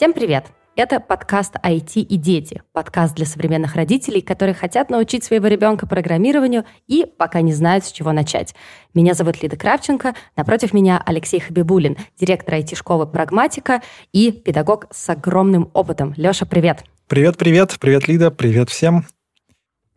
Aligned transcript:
Всем 0.00 0.14
привет! 0.14 0.46
Это 0.76 0.98
подкаст 0.98 1.56
«IT 1.62 2.00
и 2.00 2.16
дети», 2.16 2.62
подкаст 2.72 3.14
для 3.14 3.26
современных 3.26 3.74
родителей, 3.74 4.22
которые 4.22 4.54
хотят 4.54 4.88
научить 4.88 5.24
своего 5.24 5.46
ребенка 5.46 5.86
программированию 5.86 6.64
и 6.86 7.04
пока 7.04 7.42
не 7.42 7.52
знают, 7.52 7.84
с 7.84 7.92
чего 7.92 8.10
начать. 8.12 8.54
Меня 8.94 9.12
зовут 9.12 9.42
Лида 9.42 9.58
Кравченко, 9.58 10.14
напротив 10.36 10.72
меня 10.72 11.02
Алексей 11.04 11.38
Хабибулин, 11.38 11.98
директор 12.18 12.54
IT-школы 12.54 13.08
«Прагматика» 13.08 13.82
и 14.10 14.32
педагог 14.32 14.86
с 14.90 15.06
огромным 15.10 15.70
опытом. 15.74 16.14
Леша, 16.16 16.46
привет! 16.46 16.82
Привет-привет, 17.06 17.76
привет, 17.78 18.08
Лида, 18.08 18.30
привет 18.30 18.70
всем. 18.70 19.04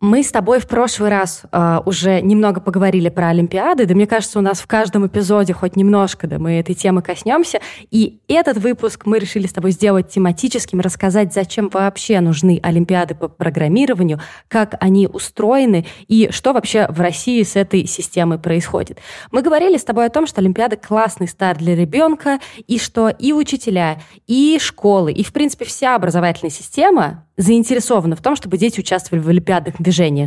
Мы 0.04 0.22
с 0.22 0.30
тобой 0.30 0.60
в 0.60 0.68
прошлый 0.68 1.08
раз 1.08 1.44
э, 1.50 1.78
уже 1.86 2.20
немного 2.20 2.60
поговорили 2.60 3.08
про 3.08 3.28
Олимпиады, 3.28 3.86
да 3.86 3.94
мне 3.94 4.06
кажется, 4.06 4.38
у 4.38 4.42
нас 4.42 4.60
в 4.60 4.66
каждом 4.66 5.06
эпизоде 5.06 5.54
хоть 5.54 5.76
немножко, 5.76 6.26
да, 6.26 6.38
мы 6.38 6.58
этой 6.58 6.74
темы 6.74 7.00
коснемся. 7.00 7.60
И 7.90 8.20
этот 8.28 8.58
выпуск 8.58 9.06
мы 9.06 9.18
решили 9.18 9.46
с 9.46 9.54
тобой 9.54 9.70
сделать 9.70 10.10
тематическим, 10.10 10.80
рассказать, 10.80 11.32
зачем 11.32 11.70
вообще 11.70 12.20
нужны 12.20 12.60
Олимпиады 12.62 13.14
по 13.14 13.28
программированию, 13.28 14.20
как 14.48 14.74
они 14.78 15.06
устроены 15.06 15.86
и 16.06 16.28
что 16.30 16.52
вообще 16.52 16.86
в 16.90 17.00
России 17.00 17.42
с 17.42 17.56
этой 17.56 17.86
системой 17.86 18.38
происходит. 18.38 18.98
Мы 19.30 19.40
говорили 19.40 19.78
с 19.78 19.84
тобой 19.84 20.04
о 20.04 20.10
том, 20.10 20.26
что 20.26 20.42
Олимпиады 20.42 20.76
классный 20.76 21.28
старт 21.28 21.60
для 21.60 21.74
ребенка, 21.74 22.40
и 22.66 22.78
что 22.78 23.08
и 23.08 23.32
учителя, 23.32 24.02
и 24.26 24.58
школы, 24.60 25.12
и, 25.12 25.24
в 25.24 25.32
принципе, 25.32 25.64
вся 25.64 25.96
образовательная 25.96 26.50
система 26.50 27.24
заинтересованы 27.36 28.16
в 28.16 28.22
том, 28.22 28.36
чтобы 28.36 28.58
дети 28.58 28.80
участвовали 28.80 29.22
в 29.22 29.28
олимпиадных 29.28 29.80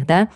да, 0.06 0.30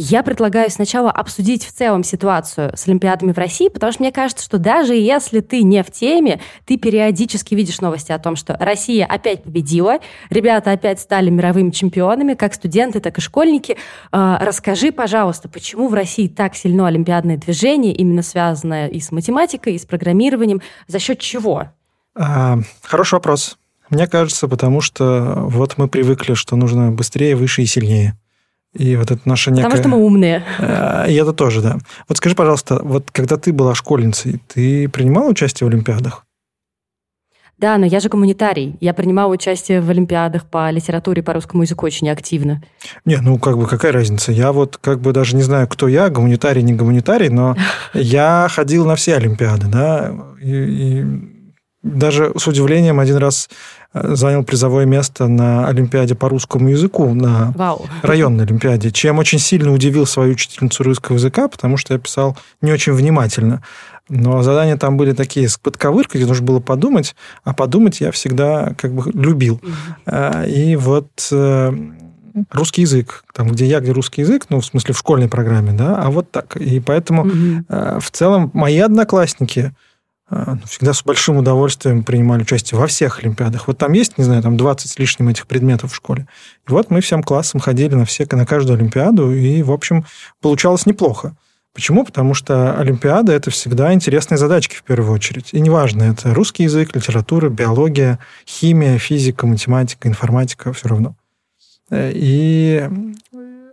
я 0.00 0.22
предлагаю 0.22 0.70
сначала 0.70 1.10
обсудить 1.10 1.66
в 1.66 1.72
целом 1.72 2.04
ситуацию 2.04 2.70
с 2.76 2.86
Олимпиадами 2.86 3.32
в 3.32 3.38
России, 3.38 3.68
потому 3.68 3.92
что 3.92 4.02
мне 4.02 4.12
кажется, 4.12 4.44
что 4.44 4.58
даже 4.58 4.94
если 4.94 5.40
ты 5.40 5.64
не 5.64 5.82
в 5.82 5.90
теме, 5.90 6.40
ты 6.66 6.76
периодически 6.76 7.56
видишь 7.56 7.80
новости 7.80 8.12
о 8.12 8.18
том, 8.20 8.36
что 8.36 8.56
Россия 8.60 9.04
опять 9.04 9.42
победила, 9.42 9.98
ребята 10.30 10.70
опять 10.70 11.00
стали 11.00 11.30
мировыми 11.30 11.70
чемпионами, 11.70 12.34
как 12.34 12.54
студенты, 12.54 13.00
так 13.00 13.18
и 13.18 13.20
школьники. 13.20 13.76
А, 14.12 14.38
расскажи, 14.40 14.92
пожалуйста, 14.92 15.48
почему 15.48 15.88
в 15.88 15.94
России 15.94 16.28
так 16.28 16.54
сильно 16.54 16.86
олимпиадное 16.86 17.36
движение, 17.36 17.92
именно 17.92 18.22
связанное 18.22 18.86
и 18.86 19.00
с 19.00 19.10
математикой, 19.10 19.74
и 19.74 19.78
с 19.80 19.84
программированием, 19.84 20.62
за 20.86 21.00
счет 21.00 21.18
чего? 21.18 21.70
А, 22.14 22.58
хороший 22.82 23.14
вопрос. 23.14 23.58
Мне 23.90 24.06
кажется, 24.06 24.46
потому 24.46 24.80
что 24.80 25.34
вот 25.36 25.76
мы 25.76 25.88
привыкли, 25.88 26.34
что 26.34 26.54
нужно 26.54 26.92
быстрее, 26.92 27.34
выше 27.34 27.62
и 27.62 27.66
сильнее. 27.66 28.16
И 28.74 28.96
вот 28.96 29.10
это 29.10 29.20
наша 29.24 29.50
некая... 29.50 29.64
Потому 29.64 29.82
что 29.82 29.88
мы 29.88 29.98
умные. 29.98 30.44
Э, 30.58 31.10
и 31.10 31.14
это 31.14 31.32
тоже, 31.32 31.62
да. 31.62 31.78
Вот 32.06 32.18
скажи, 32.18 32.34
пожалуйста, 32.34 32.80
вот 32.82 33.10
когда 33.10 33.36
ты 33.36 33.52
была 33.52 33.74
школьницей, 33.74 34.40
ты 34.46 34.88
принимала 34.88 35.30
участие 35.30 35.68
в 35.68 35.72
Олимпиадах? 35.72 36.24
Да, 37.58 37.76
но 37.76 37.86
я 37.86 37.98
же 37.98 38.08
гуманитарий. 38.08 38.76
Я 38.80 38.94
принимала 38.94 39.32
участие 39.32 39.80
в 39.80 39.90
Олимпиадах 39.90 40.44
по 40.44 40.70
литературе, 40.70 41.24
по 41.24 41.32
русскому 41.32 41.64
языку 41.64 41.86
очень 41.86 42.08
активно. 42.08 42.62
Не, 43.04 43.16
ну 43.16 43.36
как 43.38 43.58
бы 43.58 43.66
какая 43.66 43.90
разница? 43.90 44.30
Я 44.30 44.52
вот 44.52 44.76
как 44.76 45.00
бы 45.00 45.12
даже 45.12 45.34
не 45.34 45.42
знаю, 45.42 45.66
кто 45.66 45.88
я, 45.88 46.08
гуманитарий, 46.08 46.62
не 46.62 46.74
гуманитарий, 46.74 47.30
но 47.30 47.56
я 47.94 48.46
ходил 48.48 48.86
на 48.86 48.94
все 48.94 49.16
Олимпиады, 49.16 49.66
да, 49.66 50.14
и, 50.40 50.52
и 50.52 51.04
даже 51.82 52.32
с 52.36 52.46
удивлением 52.46 53.00
один 53.00 53.16
раз 53.16 53.48
занял 53.94 54.44
призовое 54.44 54.84
место 54.84 55.28
на 55.28 55.66
Олимпиаде 55.66 56.14
по 56.14 56.28
русскому 56.28 56.68
языку, 56.68 57.14
на 57.14 57.52
Вау. 57.56 57.86
районной 58.02 58.44
Олимпиаде, 58.44 58.90
чем 58.90 59.18
очень 59.18 59.38
сильно 59.38 59.72
удивил 59.72 60.06
свою 60.06 60.32
учительницу 60.32 60.82
русского 60.82 61.16
языка, 61.16 61.48
потому 61.48 61.76
что 61.76 61.94
я 61.94 62.00
писал 62.00 62.36
не 62.60 62.72
очень 62.72 62.92
внимательно. 62.92 63.62
Но 64.10 64.42
задания 64.42 64.76
там 64.76 64.96
были 64.96 65.12
такие 65.12 65.48
с 65.48 65.58
подковыркой, 65.58 66.20
где 66.20 66.28
нужно 66.28 66.46
было 66.46 66.60
подумать, 66.60 67.14
а 67.44 67.52
подумать 67.52 68.00
я 68.00 68.10
всегда 68.10 68.74
как 68.78 68.92
бы 68.92 69.10
любил. 69.12 69.60
Mm-hmm. 70.06 70.50
И 70.50 70.76
вот 70.76 71.28
э, 71.30 71.72
русский 72.50 72.82
язык, 72.82 73.24
там, 73.34 73.48
где 73.48 73.66
я, 73.66 73.80
где 73.80 73.92
русский 73.92 74.22
язык, 74.22 74.46
ну, 74.48 74.60
в 74.60 74.64
смысле, 74.64 74.94
в 74.94 74.98
школьной 74.98 75.28
программе, 75.28 75.72
да, 75.72 76.02
а 76.02 76.10
вот 76.10 76.30
так. 76.30 76.56
И 76.56 76.80
поэтому 76.80 77.26
mm-hmm. 77.26 78.00
в 78.00 78.10
целом 78.10 78.50
мои 78.54 78.78
одноклассники– 78.78 79.72
а, 79.82 79.87
всегда 80.66 80.92
с 80.92 81.02
большим 81.02 81.38
удовольствием 81.38 82.04
принимали 82.04 82.42
участие 82.42 82.78
во 82.78 82.86
всех 82.86 83.20
Олимпиадах. 83.20 83.66
Вот 83.66 83.78
там 83.78 83.92
есть, 83.92 84.18
не 84.18 84.24
знаю, 84.24 84.42
там 84.42 84.56
20 84.56 84.90
с 84.90 84.98
лишним 84.98 85.28
этих 85.28 85.46
предметов 85.46 85.92
в 85.92 85.96
школе. 85.96 86.26
И 86.68 86.70
вот 86.70 86.90
мы 86.90 87.00
всем 87.00 87.22
классом 87.22 87.60
ходили 87.60 87.94
на 87.94 88.04
все, 88.04 88.26
на 88.30 88.44
каждую 88.44 88.78
Олимпиаду, 88.78 89.32
и, 89.32 89.62
в 89.62 89.72
общем, 89.72 90.04
получалось 90.42 90.84
неплохо. 90.84 91.34
Почему? 91.72 92.04
Потому 92.04 92.34
что 92.34 92.76
Олимпиада– 92.78 93.32
это 93.34 93.50
всегда 93.50 93.92
интересные 93.94 94.36
задачки 94.36 94.74
в 94.74 94.82
первую 94.82 95.12
очередь. 95.12 95.50
И 95.52 95.60
неважно, 95.60 96.02
это 96.02 96.34
русский 96.34 96.64
язык, 96.64 96.94
литература, 96.94 97.48
биология, 97.48 98.18
химия, 98.46 98.98
физика, 98.98 99.46
математика, 99.46 100.08
информатика, 100.08 100.72
все 100.72 100.88
равно. 100.88 101.14
Э, 101.90 102.10
и 102.12 102.88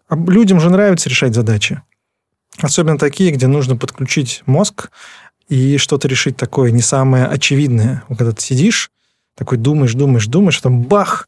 людям 0.09 0.59
же 0.59 0.69
нравится 0.69 1.09
решать 1.09 1.33
задачи. 1.33 1.81
Особенно 2.61 2.97
такие, 2.97 3.31
где 3.31 3.47
нужно 3.47 3.75
подключить 3.75 4.43
мозг, 4.45 4.91
и 5.47 5.77
что-то 5.77 6.07
решить 6.07 6.37
такое 6.37 6.71
не 6.71 6.81
самое 6.81 7.25
очевидное. 7.25 8.03
Когда 8.07 8.31
ты 8.31 8.41
сидишь, 8.41 8.91
такой 9.35 9.57
думаешь, 9.57 9.93
думаешь, 9.93 10.27
думаешь, 10.27 10.59
там 10.59 10.83
бах, 10.83 11.27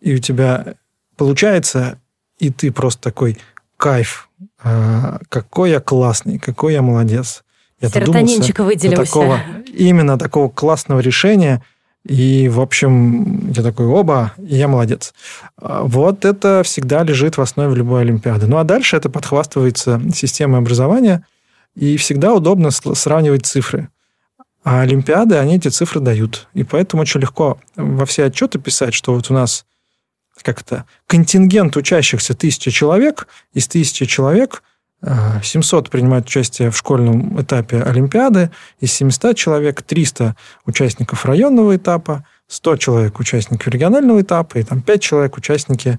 и 0.00 0.14
у 0.14 0.18
тебя 0.18 0.74
получается, 1.16 1.98
и 2.38 2.50
ты 2.50 2.70
просто 2.70 3.02
такой 3.02 3.38
кайф, 3.76 4.28
а, 4.62 5.18
какой 5.28 5.70
я 5.70 5.80
классный, 5.80 6.38
какой 6.38 6.74
я 6.74 6.82
молодец. 6.82 7.42
Я 7.80 7.88
Серотонинчик 7.88 8.58
выделился. 8.60 9.04
Такого, 9.04 9.40
именно 9.72 10.18
такого 10.18 10.48
классного 10.48 11.00
решения. 11.00 11.62
И, 12.04 12.48
в 12.48 12.60
общем, 12.60 13.50
я 13.50 13.62
такой, 13.62 13.86
оба, 13.86 14.32
и 14.38 14.56
я 14.56 14.68
молодец. 14.68 15.14
А, 15.56 15.82
вот 15.82 16.24
это 16.24 16.62
всегда 16.64 17.02
лежит 17.02 17.36
в 17.36 17.40
основе 17.40 17.74
любой 17.74 18.02
Олимпиады. 18.02 18.46
Ну, 18.46 18.58
а 18.58 18.64
дальше 18.64 18.96
это 18.96 19.10
подхвастывается 19.10 20.00
системой 20.14 20.60
образования– 20.60 21.24
и 21.78 21.96
всегда 21.96 22.34
удобно 22.34 22.70
сравнивать 22.70 23.46
цифры. 23.46 23.88
А 24.64 24.80
Олимпиады, 24.80 25.36
они 25.36 25.56
эти 25.56 25.68
цифры 25.68 26.00
дают. 26.00 26.48
И 26.52 26.64
поэтому 26.64 27.02
очень 27.02 27.20
легко 27.20 27.58
во 27.76 28.04
все 28.04 28.24
отчеты 28.24 28.58
писать, 28.58 28.92
что 28.92 29.14
вот 29.14 29.30
у 29.30 29.34
нас 29.34 29.64
как 30.42 30.62
то 30.62 30.84
контингент 31.06 31.76
учащихся 31.76 32.34
тысяча 32.34 32.70
человек, 32.70 33.28
из 33.52 33.68
тысячи 33.68 34.04
человек 34.06 34.62
700 35.02 35.86
э, 35.86 35.90
принимают 35.90 36.26
участие 36.26 36.70
в 36.70 36.76
школьном 36.76 37.40
этапе 37.40 37.80
Олимпиады, 37.82 38.50
из 38.80 38.92
700 38.92 39.36
человек 39.36 39.82
300 39.82 40.36
участников 40.66 41.24
районного 41.24 41.76
этапа, 41.76 42.24
100 42.48 42.76
человек 42.78 43.20
участников 43.20 43.68
регионального 43.68 44.20
этапа 44.20 44.58
и 44.58 44.62
там 44.64 44.82
5 44.82 45.02
человек 45.02 45.36
участники 45.36 45.98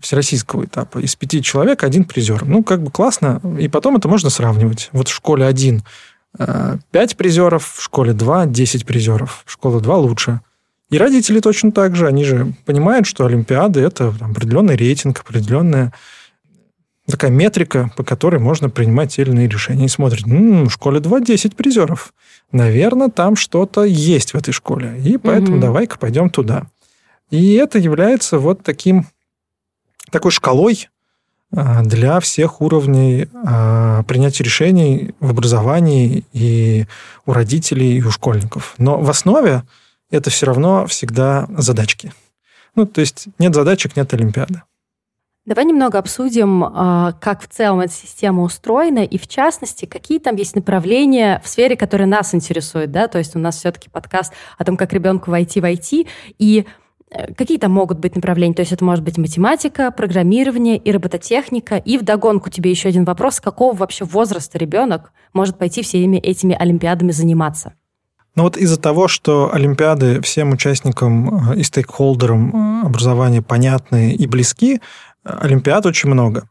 всероссийского 0.00 0.64
этапа. 0.64 0.98
Из 0.98 1.14
пяти 1.16 1.42
человек 1.42 1.84
один 1.84 2.04
призер. 2.04 2.44
Ну, 2.44 2.62
как 2.62 2.82
бы 2.82 2.90
классно. 2.90 3.40
И 3.58 3.68
потом 3.68 3.96
это 3.96 4.08
можно 4.08 4.30
сравнивать. 4.30 4.90
Вот 4.92 5.08
в 5.08 5.14
школе 5.14 5.46
один 5.46 5.82
э, 6.38 6.76
пять 6.90 7.16
призеров, 7.16 7.66
в 7.66 7.82
школе 7.82 8.12
два 8.12 8.46
десять 8.46 8.86
призеров. 8.86 9.42
В 9.46 9.52
школе 9.52 9.80
два 9.80 9.96
лучше. 9.96 10.40
И 10.90 10.98
родители 10.98 11.40
точно 11.40 11.72
так 11.72 11.96
же. 11.96 12.06
Они 12.06 12.24
же 12.24 12.54
понимают, 12.64 13.06
что 13.06 13.26
Олимпиады– 13.26 13.80
это 13.82 14.14
определенный 14.20 14.76
рейтинг, 14.76 15.20
определенная 15.20 15.92
такая 17.06 17.30
метрика, 17.30 17.90
по 17.96 18.04
которой 18.04 18.38
можно 18.38 18.70
принимать 18.70 19.14
те 19.14 19.22
или 19.22 19.30
иные 19.30 19.48
решения. 19.48 19.86
И 19.86 19.88
смотрят, 19.88 20.26
м-м, 20.26 20.68
в 20.68 20.72
школе 20.72 21.00
2 21.00 21.20
10 21.20 21.56
призеров. 21.56 22.12
Наверное, 22.52 23.08
там 23.08 23.36
что-то 23.36 23.84
есть 23.84 24.32
в 24.32 24.36
этой 24.36 24.52
школе. 24.52 25.00
И 25.04 25.16
поэтому 25.16 25.56
угу. 25.56 25.62
давай-ка 25.62 25.98
пойдем 25.98 26.30
туда. 26.30 26.66
И 27.30 27.54
это 27.54 27.78
является 27.78 28.38
вот 28.38 28.62
таким 28.62 29.06
такой 30.10 30.30
шкалой 30.30 30.88
а, 31.54 31.82
для 31.82 32.20
всех 32.20 32.60
уровней 32.60 33.28
а, 33.34 34.02
принятия 34.04 34.44
решений 34.44 35.14
в 35.20 35.30
образовании 35.30 36.24
и 36.32 36.86
у 37.26 37.32
родителей, 37.32 37.98
и 37.98 38.02
у 38.02 38.10
школьников. 38.10 38.74
Но 38.78 38.98
в 38.98 39.08
основе 39.08 39.62
это 40.10 40.30
все 40.30 40.46
равно 40.46 40.86
всегда 40.86 41.46
задачки. 41.56 42.12
Ну, 42.74 42.86
то 42.86 43.00
есть 43.00 43.28
нет 43.38 43.54
задачек, 43.54 43.96
нет 43.96 44.12
Олимпиады. 44.12 44.62
Давай 45.48 45.64
немного 45.64 45.98
обсудим, 45.98 46.62
а, 46.62 47.12
как 47.22 47.40
в 47.40 47.48
целом 47.48 47.80
эта 47.80 47.94
система 47.94 48.42
устроена, 48.42 49.02
и 49.02 49.16
в 49.16 49.26
частности, 49.26 49.86
какие 49.86 50.18
там 50.18 50.36
есть 50.36 50.54
направления 50.54 51.40
в 51.42 51.48
сфере, 51.48 51.74
которые 51.74 52.06
нас 52.06 52.34
интересуют, 52.34 52.90
да, 52.90 53.08
то 53.08 53.16
есть 53.16 53.34
у 53.34 53.38
нас 53.38 53.56
все-таки 53.56 53.88
подкаст 53.88 54.34
о 54.58 54.64
том, 54.66 54.76
как 54.76 54.92
ребенку 54.92 55.30
войти 55.30 55.62
в 55.62 55.64
IT, 55.64 56.06
и 56.38 56.66
какие 57.36 57.58
там 57.58 57.72
могут 57.72 57.98
быть 57.98 58.14
направления? 58.14 58.54
То 58.54 58.60
есть 58.60 58.72
это 58.72 58.84
может 58.84 59.04
быть 59.04 59.18
математика, 59.18 59.90
программирование 59.90 60.76
и 60.76 60.92
робототехника. 60.92 61.76
И 61.76 61.98
вдогонку 61.98 62.50
тебе 62.50 62.70
еще 62.70 62.88
один 62.88 63.04
вопрос. 63.04 63.40
Какого 63.40 63.74
вообще 63.74 64.04
возраста 64.04 64.58
ребенок 64.58 65.12
может 65.32 65.58
пойти 65.58 65.82
всеми 65.82 66.18
этими 66.18 66.54
олимпиадами 66.54 67.12
заниматься? 67.12 67.72
Ну 68.34 68.44
вот 68.44 68.56
из-за 68.56 68.78
того, 68.78 69.08
что 69.08 69.52
Олимпиады 69.52 70.20
всем 70.20 70.52
участникам 70.52 71.50
э, 71.50 71.56
и 71.58 71.62
стейкхолдерам 71.62 72.86
образования 72.86 73.42
понятны 73.42 74.12
и 74.12 74.26
близки, 74.26 74.80
э, 75.24 75.38
Олимпиад 75.40 75.86
очень 75.86 76.10
много. 76.10 76.48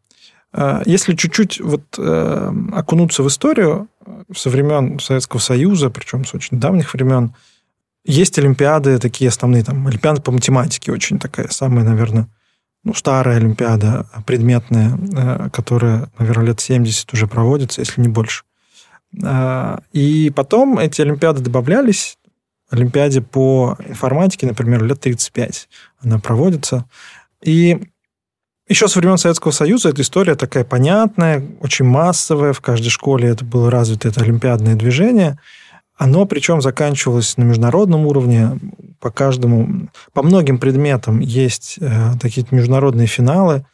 Если 0.86 1.14
чуть-чуть 1.14 1.60
вот 1.60 2.00
окунуться 2.00 3.22
в 3.22 3.28
историю 3.28 3.90
со 4.36 4.50
времен 4.50 4.98
Советского 4.98 5.40
Союза, 5.40 5.90
причем 5.90 6.26
с 6.26 6.34
очень 6.34 6.58
давних 6.60 6.94
времен, 6.94 7.36
есть 8.08 8.40
олимпиады 8.40 8.98
такие 9.00 9.30
основные, 9.30 9.64
там, 9.64 9.86
олимпиада 9.86 10.22
по 10.22 10.32
математике, 10.32 10.92
очень 10.92 11.20
такая 11.20 11.50
самая, 11.50 11.84
наверное, 11.84 12.28
ну, 12.84 12.94
старая 12.94 13.38
олимпиада 13.38 14.08
предметная, 14.26 14.98
э, 14.98 15.50
которая, 15.52 16.10
наверное, 16.18 16.48
лет 16.48 16.60
70 16.60 17.14
уже 17.14 17.28
проводится, 17.28 17.82
если 17.82 18.02
не 18.02 18.08
больше. 18.08 18.44
А, 19.24 19.82
и 19.92 20.32
потом 20.36 20.80
эти 20.80 21.02
олимпиады 21.02 21.42
добавлялись. 21.42 22.18
Олимпиаде 22.70 23.22
по 23.22 23.78
информатике, 23.86 24.48
например, 24.48 24.84
лет 24.84 25.00
35 25.00 25.70
она 26.00 26.20
проводится. 26.20 26.86
И 27.42 27.80
еще 28.68 28.88
со 28.90 29.00
времен 29.00 29.18
Советского 29.18 29.52
Союза 29.52 29.90
эта 29.90 30.02
история 30.02 30.36
такая 30.36 30.66
понятная, 30.66 31.44
очень 31.62 31.86
массовая. 31.86 32.52
В 32.52 32.60
каждой 32.60 32.90
школе 32.90 33.30
это 33.30 33.46
было 33.46 33.72
развито, 33.72 34.10
это 34.10 34.22
олимпиадное 34.22 34.76
движение. 34.76 35.40
Оно 35.98 36.26
причем 36.26 36.62
заканчивалось 36.62 37.38
на 37.38 37.44
международном 37.44 38.06
уровне. 38.06 38.60
По 39.00 39.12
каждому, 39.12 39.90
по 40.14 40.24
многим 40.24 40.60
предметам 40.60 41.20
есть 41.20 41.78
э, 41.80 42.14
такие 42.22 42.46
международные 42.52 43.08
финалы, 43.08 43.66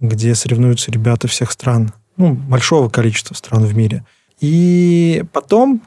где 0.00 0.34
соревнуются 0.34 0.90
ребята 0.90 1.28
всех 1.28 1.50
стран, 1.50 1.92
ну, 2.16 2.34
большого 2.34 2.88
количества 2.88 3.34
стран 3.34 3.64
в 3.64 3.76
мире. 3.76 4.04
И 4.40 5.24
потом 5.32 5.82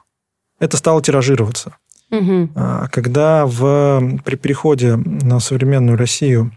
это 0.59 0.77
стало 0.77 1.01
тиражироваться. 1.01 1.75
Угу. 2.11 2.49
Когда 2.91 3.45
в, 3.45 4.19
при 4.23 4.35
переходе 4.35 4.95
на 4.95 5.39
современную 5.39 5.97
Россию 5.97 6.51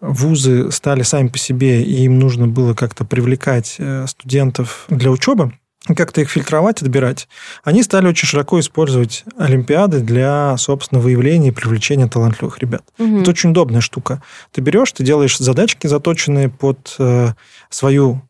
вузы 0.00 0.70
стали 0.70 1.02
сами 1.02 1.28
по 1.28 1.38
себе, 1.38 1.82
и 1.82 2.04
им 2.04 2.18
нужно 2.18 2.46
было 2.46 2.74
как-то 2.74 3.04
привлекать 3.04 3.76
э, 3.78 4.06
студентов 4.06 4.86
для 4.88 5.10
учебы, 5.10 5.52
как-то 5.94 6.20
их 6.20 6.30
фильтровать, 6.30 6.82
отбирать, 6.82 7.28
они 7.64 7.82
стали 7.82 8.06
очень 8.06 8.28
широко 8.28 8.58
использовать 8.60 9.24
олимпиады 9.36 10.00
для, 10.00 10.56
собственно, 10.56 11.00
выявления 11.00 11.48
и 11.48 11.52
привлечения 11.52 12.08
талантливых 12.08 12.58
ребят. 12.58 12.82
Угу. 12.98 13.20
Это 13.20 13.30
очень 13.30 13.50
удобная 13.50 13.80
штука. 13.80 14.22
Ты 14.52 14.60
берешь, 14.60 14.92
ты 14.92 15.04
делаешь 15.04 15.38
задачки, 15.38 15.86
заточенные 15.86 16.48
под 16.48 16.94
э, 16.98 17.32
свою 17.70 18.22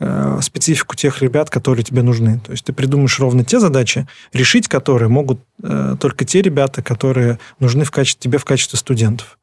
э, 0.00 0.38
специфику 0.42 0.96
тех 0.96 1.22
ребят, 1.22 1.50
которые 1.50 1.84
тебе 1.84 2.02
нужны. 2.02 2.40
То 2.40 2.52
есть 2.52 2.64
ты 2.64 2.72
придумаешь 2.72 3.18
ровно 3.20 3.44
те 3.44 3.60
задачи, 3.60 4.06
решить 4.32 4.68
которые 4.68 5.08
могут 5.08 5.40
э, 5.62 5.96
только 6.00 6.24
те 6.24 6.42
ребята, 6.42 6.82
которые 6.82 7.38
нужны 7.58 7.84
в 7.84 7.90
качестве, 7.90 8.22
тебе 8.22 8.38
в 8.38 8.44
качестве 8.44 8.78
студентов. 8.78 9.38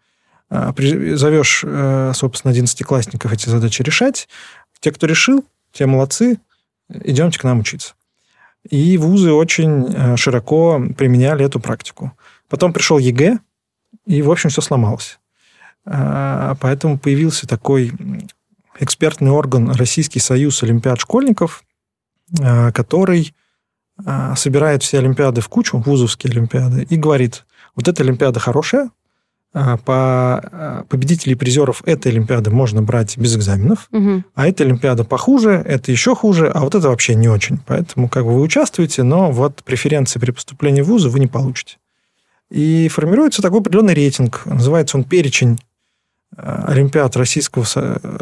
А, 0.50 0.74
зовешь, 1.16 1.64
э, 1.64 2.12
собственно, 2.16 2.52
одиннадцатиклассников 2.52 3.32
эти 3.32 3.50
задачи 3.50 3.84
решать. 3.84 4.28
Те, 4.80 4.92
кто 4.92 5.06
решил, 5.06 5.46
те 5.72 5.86
молодцы, 5.86 6.40
идемте 6.90 7.40
к 7.40 7.44
нам 7.44 7.60
учиться. 7.60 7.94
И 8.70 8.98
вузы 8.98 9.32
очень 9.32 9.86
э, 9.88 10.18
широко 10.18 10.82
применяли 10.98 11.46
эту 11.46 11.60
практику. 11.60 12.12
Потом 12.50 12.74
пришел 12.74 12.98
ЕГЭ, 12.98 13.40
и, 14.06 14.22
в 14.22 14.32
общем, 14.32 14.50
все 14.50 14.62
сломалось. 14.62 15.20
А, 15.86 16.56
поэтому 16.60 17.00
появился 17.00 17.48
такой 17.48 17.92
экспертный 18.80 19.32
орган 19.32 19.72
Российский 19.72 20.20
союз 20.20 20.62
олимпиад 20.64 21.00
школьников, 21.00 21.64
э, 22.40 22.72
который 22.72 23.34
собирает 24.38 24.82
все 24.82 25.00
олимпиады 25.00 25.42
в 25.42 25.50
кучу, 25.50 25.78
вузовские 25.78 26.32
олимпиады, 26.32 26.88
и 26.90 26.96
говорит, 26.96 27.46
вот 27.76 27.90
эта 27.90 28.02
олимпиада 28.02 28.40
хорошая, 28.40 28.92
по 29.52 30.40
а, 30.42 30.86
победителей 30.90 31.34
и 31.34 31.36
призеров 31.36 31.82
этой 31.86 32.12
Олимпиады 32.12 32.52
можно 32.52 32.82
брать 32.82 33.18
без 33.18 33.36
экзаменов, 33.36 33.88
угу. 33.92 34.24
а 34.36 34.48
эта 34.48 34.64
Олимпиада 34.64 35.04
похуже, 35.04 35.52
это 35.52 35.92
еще 35.92 36.16
хуже, 36.16 36.50
а 36.50 36.62
вот 36.62 36.76
это 36.76 36.90
вообще 36.90 37.16
не 37.16 37.28
очень. 37.28 37.60
Поэтому 37.66 38.10
как 38.10 38.26
бы 38.26 38.36
вы 38.36 38.42
участвуете, 38.42 39.04
но 39.04 39.32
вот 39.32 39.64
преференции 39.64 40.20
при 40.20 40.32
поступлении 40.32 40.82
в 40.82 40.88
вузы 40.88 41.10
вы 41.10 41.20
не 41.20 41.28
получите. 41.28 41.78
И 42.52 42.88
формируется 42.90 43.42
такой 43.42 43.62
определенный 43.62 43.94
рейтинг. 43.94 44.44
Называется 44.46 44.98
он 44.98 45.04
перечень 45.04 45.60
а, 46.36 46.66
Олимпиад 46.68 47.18
Российского 47.18 47.66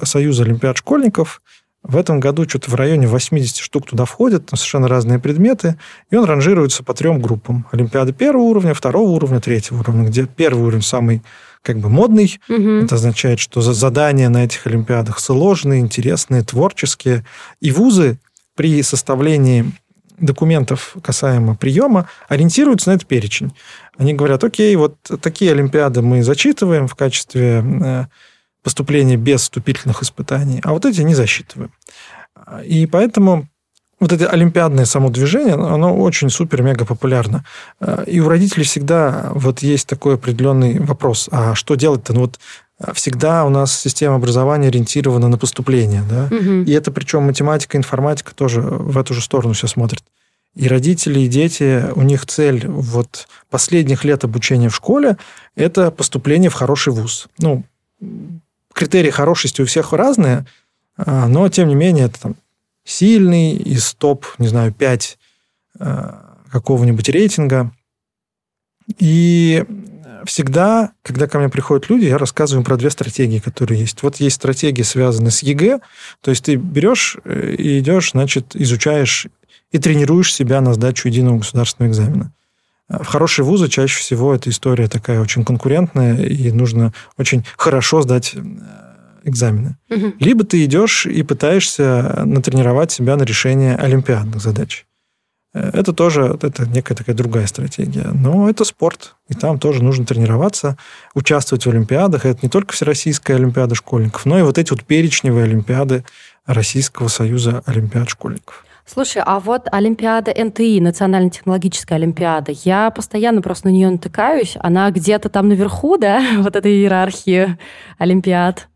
союза 0.03 0.43
Олимпиад 0.43 0.77
школьников– 0.77 1.41
в 1.83 1.95
этом 1.95 2.19
году 2.19 2.47
что-то 2.47 2.69
в 2.69 2.75
районе 2.75 3.07
80 3.07 3.57
штук 3.57 3.87
туда 3.87 4.05
входит, 4.05 4.49
совершенно 4.49 4.87
разные 4.87 5.19
предметы, 5.19 5.77
и 6.09 6.15
он 6.15 6.25
ранжируется 6.25 6.83
по 6.83 6.93
трем 6.93 7.21
группам. 7.21 7.65
Олимпиады 7.71 8.13
первого 8.13 8.43
уровня, 8.43 8.73
второго 8.73 9.09
уровня, 9.09 9.39
третьего 9.39 9.79
уровня, 9.79 10.07
где 10.07 10.25
первый 10.25 10.63
уровень 10.63 10.81
самый 10.81 11.21
как 11.61 11.79
бы 11.79 11.89
модный. 11.89 12.39
Угу. 12.49 12.85
Это 12.85 12.95
означает, 12.95 13.39
что 13.39 13.61
задания 13.61 14.29
на 14.29 14.45
этих 14.45 14.65
олимпиадах 14.67 15.19
сложные, 15.19 15.81
интересные, 15.81 16.43
творческие. 16.43 17.25
И 17.61 17.71
вузы 17.71 18.19
при 18.55 18.81
составлении 18.83 19.71
документов 20.17 20.95
касаемо 21.03 21.55
приема 21.55 22.09
ориентируются 22.27 22.89
на 22.89 22.95
этот 22.95 23.07
перечень. 23.07 23.53
Они 23.97 24.13
говорят, 24.13 24.43
окей, 24.43 24.75
вот 24.75 24.97
такие 25.21 25.51
олимпиады 25.51 26.01
мы 26.01 26.23
зачитываем 26.23 26.87
в 26.87 26.95
качестве 26.95 28.07
поступления 28.67 29.15
без 29.15 29.43
вступительных 29.43 30.03
испытаний, 30.03 30.59
а 30.61 30.73
вот 30.73 30.85
эти 30.85 30.99
не 30.99 31.15
засчитываем. 31.15 31.71
И 32.65 32.85
поэтому 32.85 33.47
вот 33.97 34.11
это 34.11 34.29
олимпиадное 34.29 34.83
само 34.83 35.09
движение, 35.09 35.53
оно 35.53 35.95
очень 35.95 36.29
супер-мега 36.29 36.83
популярно. 36.83 37.45
И 38.05 38.19
у 38.19 38.27
родителей 38.27 38.65
всегда 38.65 39.31
вот 39.33 39.59
есть 39.59 39.87
такой 39.87 40.15
определенный 40.15 40.79
вопрос, 40.79 41.29
а 41.31 41.55
что 41.55 41.75
делать-то? 41.75 42.11
Ну 42.11 42.19
вот 42.19 42.41
всегда 42.93 43.45
у 43.45 43.49
нас 43.49 43.73
система 43.73 44.15
образования 44.15 44.67
ориентирована 44.67 45.29
на 45.29 45.37
поступление, 45.37 46.03
да? 46.09 46.25
Угу. 46.25 46.65
И 46.67 46.71
это 46.73 46.91
причем 46.91 47.23
математика, 47.23 47.77
информатика 47.77 48.35
тоже 48.35 48.59
в 48.59 48.97
эту 48.97 49.13
же 49.13 49.21
сторону 49.21 49.53
все 49.53 49.67
смотрят. 49.67 50.03
И 50.55 50.67
родители, 50.67 51.21
и 51.21 51.29
дети, 51.29 51.85
у 51.95 52.01
них 52.01 52.25
цель 52.25 52.67
вот 52.67 53.29
последних 53.49 54.03
лет 54.03 54.25
обучения 54.25 54.67
в 54.67 54.75
школе– 54.75 55.15
это 55.55 55.89
поступление 55.89 56.49
в 56.49 56.53
хороший 56.53 56.91
вуз. 56.91 57.29
Ну, 57.39 57.63
критерии 58.77 59.09
хорошести 59.09 59.61
у 59.61 59.65
всех 59.65 59.91
разные, 59.93 60.45
а, 60.95 61.27
но, 61.27 61.49
тем 61.49 61.67
не 61.67 61.75
менее, 61.75 62.05
это 62.05 62.21
там 62.21 62.35
сильный 62.83 63.55
из 63.55 63.93
топ, 63.93 64.25
не 64.37 64.47
знаю, 64.47 64.73
5 64.73 65.17
а, 65.79 66.37
какого-нибудь 66.51 67.09
рейтинга. 67.09 67.71
И 68.97 69.65
всегда, 70.25 70.91
когда 71.01 71.27
ко 71.27 71.39
мне 71.39 71.49
приходят 71.49 71.89
люди, 71.89 72.05
я 72.05 72.17
рассказываю 72.17 72.63
про 72.63 72.77
две 72.77 72.89
стратегии, 72.89 73.39
которые 73.39 73.79
есть. 73.79 74.01
Вот 74.03 74.17
есть 74.17 74.37
стратегии, 74.37 74.83
связанные 74.83 75.31
с 75.31 75.43
ЕГЭ, 75.43 75.79
то 76.21 76.31
есть 76.31 76.45
ты 76.45 76.55
берешь 76.55 77.17
э, 77.25 77.55
и 77.57 77.79
идешь, 77.79 78.11
значит, 78.11 78.55
изучаешь 78.55 79.27
и 79.71 79.79
тренируешь 79.79 80.33
себя 80.33 80.61
на 80.61 80.73
сдачу 80.73 81.09
единого 81.09 81.39
государственного 81.39 81.91
экзамена. 81.91 82.31
В 82.89 83.05
хорошие 83.05 83.43
вузы 83.43 83.67
чаще 83.67 83.99
всего 83.99 84.33
эта 84.33 84.49
история 84.49 84.87
такая 84.87 85.19
очень 85.19 85.43
конкурентная, 85.43 86.23
и 86.23 86.51
нужно 86.51 86.93
очень 87.17 87.45
хорошо 87.57 88.01
сдать 88.01 88.33
э, 88.33 88.39
экзамены. 89.23 89.77
Угу. 89.89 90.13
Либо 90.19 90.45
ты 90.45 90.63
идешь 90.63 91.05
и 91.05 91.21
пытаешься 91.23 92.23
натренировать 92.25 92.91
себя 92.91 93.17
на 93.17 93.23
решение 93.23 93.75
олимпиадных 93.75 94.41
задач. 94.41 94.85
Э, 95.53 95.69
это 95.73 95.91
тоже 95.91 96.37
это 96.41 96.65
некая 96.69 96.95
такая 96.95 97.15
другая 97.15 97.47
стратегия. 97.47 98.09
Но 98.13 98.49
это 98.49 98.63
спорт, 98.63 99.15
и 99.27 99.33
там 99.33 99.59
тоже 99.59 99.83
нужно 99.83 100.05
тренироваться, 100.05 100.77
участвовать 101.13 101.65
в 101.65 101.69
олимпиадах. 101.69 102.25
Это 102.25 102.39
не 102.41 102.49
только 102.49 102.73
Всероссийская 102.73 103.35
олимпиада 103.35 103.75
школьников, 103.75 104.25
но 104.25 104.39
и 104.39 104.43
вот 104.43 104.57
эти 104.57 104.71
вот 104.71 104.85
перечневые 104.85 105.43
олимпиады 105.43 106.05
Российского 106.45 107.09
союза 107.09 107.63
олимпиад 107.65 108.09
школьников. 108.09 108.63
Слушай, 108.87 109.21
а 109.25 109.39
вот 109.41 109.67
Олимпиада 109.69 110.31
НТИ, 110.31 110.79
Национальная 110.79 111.29
технологическая 111.29 111.95
Олимпиада, 111.95 112.53
я 112.63 112.89
постоянно 112.89 113.41
просто 113.41 113.67
на 113.67 113.71
нее 113.71 113.89
натыкаюсь. 113.89 114.55
Она 114.61 114.89
где-то 114.91 115.27
там 115.27 115.49
наверху, 115.49 115.97
да, 115.97 116.23
вот 116.37 116.55
этой 116.55 116.71
иерархии 116.71 117.57
Олимпиад? 117.97 118.69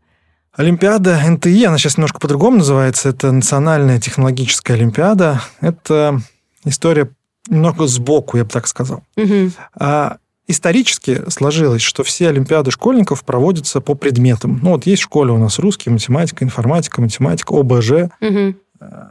Олимпиада 0.54 1.18
НТИ, 1.26 1.64
она 1.64 1.78
сейчас 1.78 1.96
немножко 1.96 2.20
по-другому 2.20 2.58
называется. 2.58 3.08
Это 3.08 3.32
Национальная 3.32 3.98
технологическая 3.98 4.74
Олимпиада. 4.74 5.40
Это 5.62 6.20
история 6.66 7.08
немного 7.48 7.86
сбоку, 7.86 8.36
я 8.36 8.44
бы 8.44 8.50
так 8.50 8.66
сказал. 8.66 9.02
Угу. 9.16 9.52
А 9.80 10.18
исторически 10.46 11.22
сложилось, 11.30 11.80
что 11.80 12.04
все 12.04 12.28
олимпиады 12.28 12.70
школьников 12.70 13.24
проводятся 13.24 13.80
по 13.80 13.94
предметам. 13.94 14.60
Ну, 14.62 14.72
вот 14.72 14.84
есть 14.84 15.00
в 15.00 15.06
школе 15.06 15.32
у 15.32 15.38
нас 15.38 15.58
русский, 15.58 15.88
математика, 15.88 16.44
информатика, 16.44 17.00
математика, 17.00 17.54
ОБЖ. 17.54 17.90
Угу. 18.20 18.54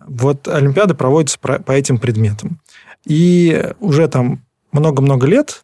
Вот 0.08 0.48
Олимпиады 0.48 0.94
проводятся 0.94 1.40
по 1.40 1.72
этим 1.72 1.98
предметам. 1.98 2.60
И 3.06 3.72
уже 3.80 4.08
там 4.08 4.42
много-много 4.72 5.28
лет 5.28 5.64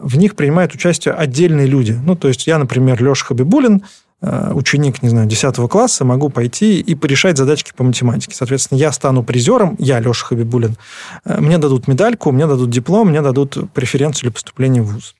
в 0.00 0.16
них 0.16 0.36
принимают 0.36 0.74
участие 0.74 1.14
отдельные 1.14 1.66
люди. 1.66 1.92
Ну, 1.92 2.16
то 2.16 2.28
есть 2.28 2.46
я, 2.46 2.58
например, 2.58 3.02
Леша 3.02 3.26
Хабибулин, 3.26 3.82
э, 4.20 4.52
ученик, 4.52 5.02
не 5.02 5.08
знаю, 5.08 5.26
10 5.26 5.68
класса, 5.68 6.04
могу 6.04 6.28
пойти 6.28 6.80
и 6.80 6.94
порешать 6.94 7.38
задачки 7.38 7.72
по 7.76 7.84
математике. 7.84 8.34
Соответственно, 8.34 8.78
я 8.78 8.92
стану 8.92 9.22
призером, 9.22 9.76
я, 9.78 10.00
Леша 10.00 10.26
Хабибулин, 10.26 10.76
э, 11.24 11.40
мне 11.40 11.58
дадут 11.58 11.88
медальку, 11.88 12.32
мне 12.32 12.46
дадут 12.46 12.70
диплом, 12.70 13.08
мне 13.08 13.22
дадут 13.22 13.56
преференцию 13.72 14.22
для 14.22 14.32
поступления 14.32 14.82
в 14.82 14.92
ВУЗ. 14.92 15.14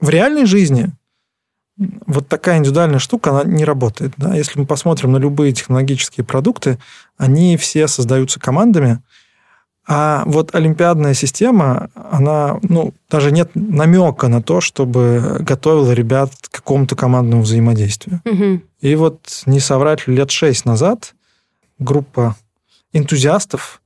В 0.00 0.08
реальной 0.08 0.46
жизни 0.46 0.90
вот 1.76 2.28
такая 2.28 2.58
индивидуальная 2.58 2.98
штука, 3.00 3.30
она 3.30 3.44
не 3.44 3.64
работает. 3.64 4.12
Да? 4.16 4.34
Если 4.34 4.58
мы 4.58 4.66
посмотрим 4.66 5.12
на 5.12 5.16
любые 5.16 5.52
технологические 5.52 6.24
продукты, 6.24 6.78
они 7.16 7.56
все 7.56 7.88
создаются 7.88 8.38
командами, 8.38 9.00
А 9.86 10.22
вот 10.26 10.54
олимпиадная 10.54 11.12
система, 11.12 11.90
она, 11.94 12.58
ну, 12.62 12.94
даже 13.10 13.30
нет 13.32 13.50
намека 13.54 14.28
на 14.28 14.42
то, 14.42 14.62
чтобы 14.62 15.38
готовила 15.40 15.92
ребят 15.92 16.30
к 16.48 16.56
какому-то 16.56 16.96
командному 16.96 17.42
взаимодействию. 17.42 18.22
Угу. 18.24 18.62
И 18.80 18.94
вот 18.94 19.42
не 19.44 19.60
соврать 19.60 20.06
лет 20.06 20.30
шесть 20.30 20.64
назад 20.64 21.14
группа 21.78 22.34
энтузиастов 22.92 23.82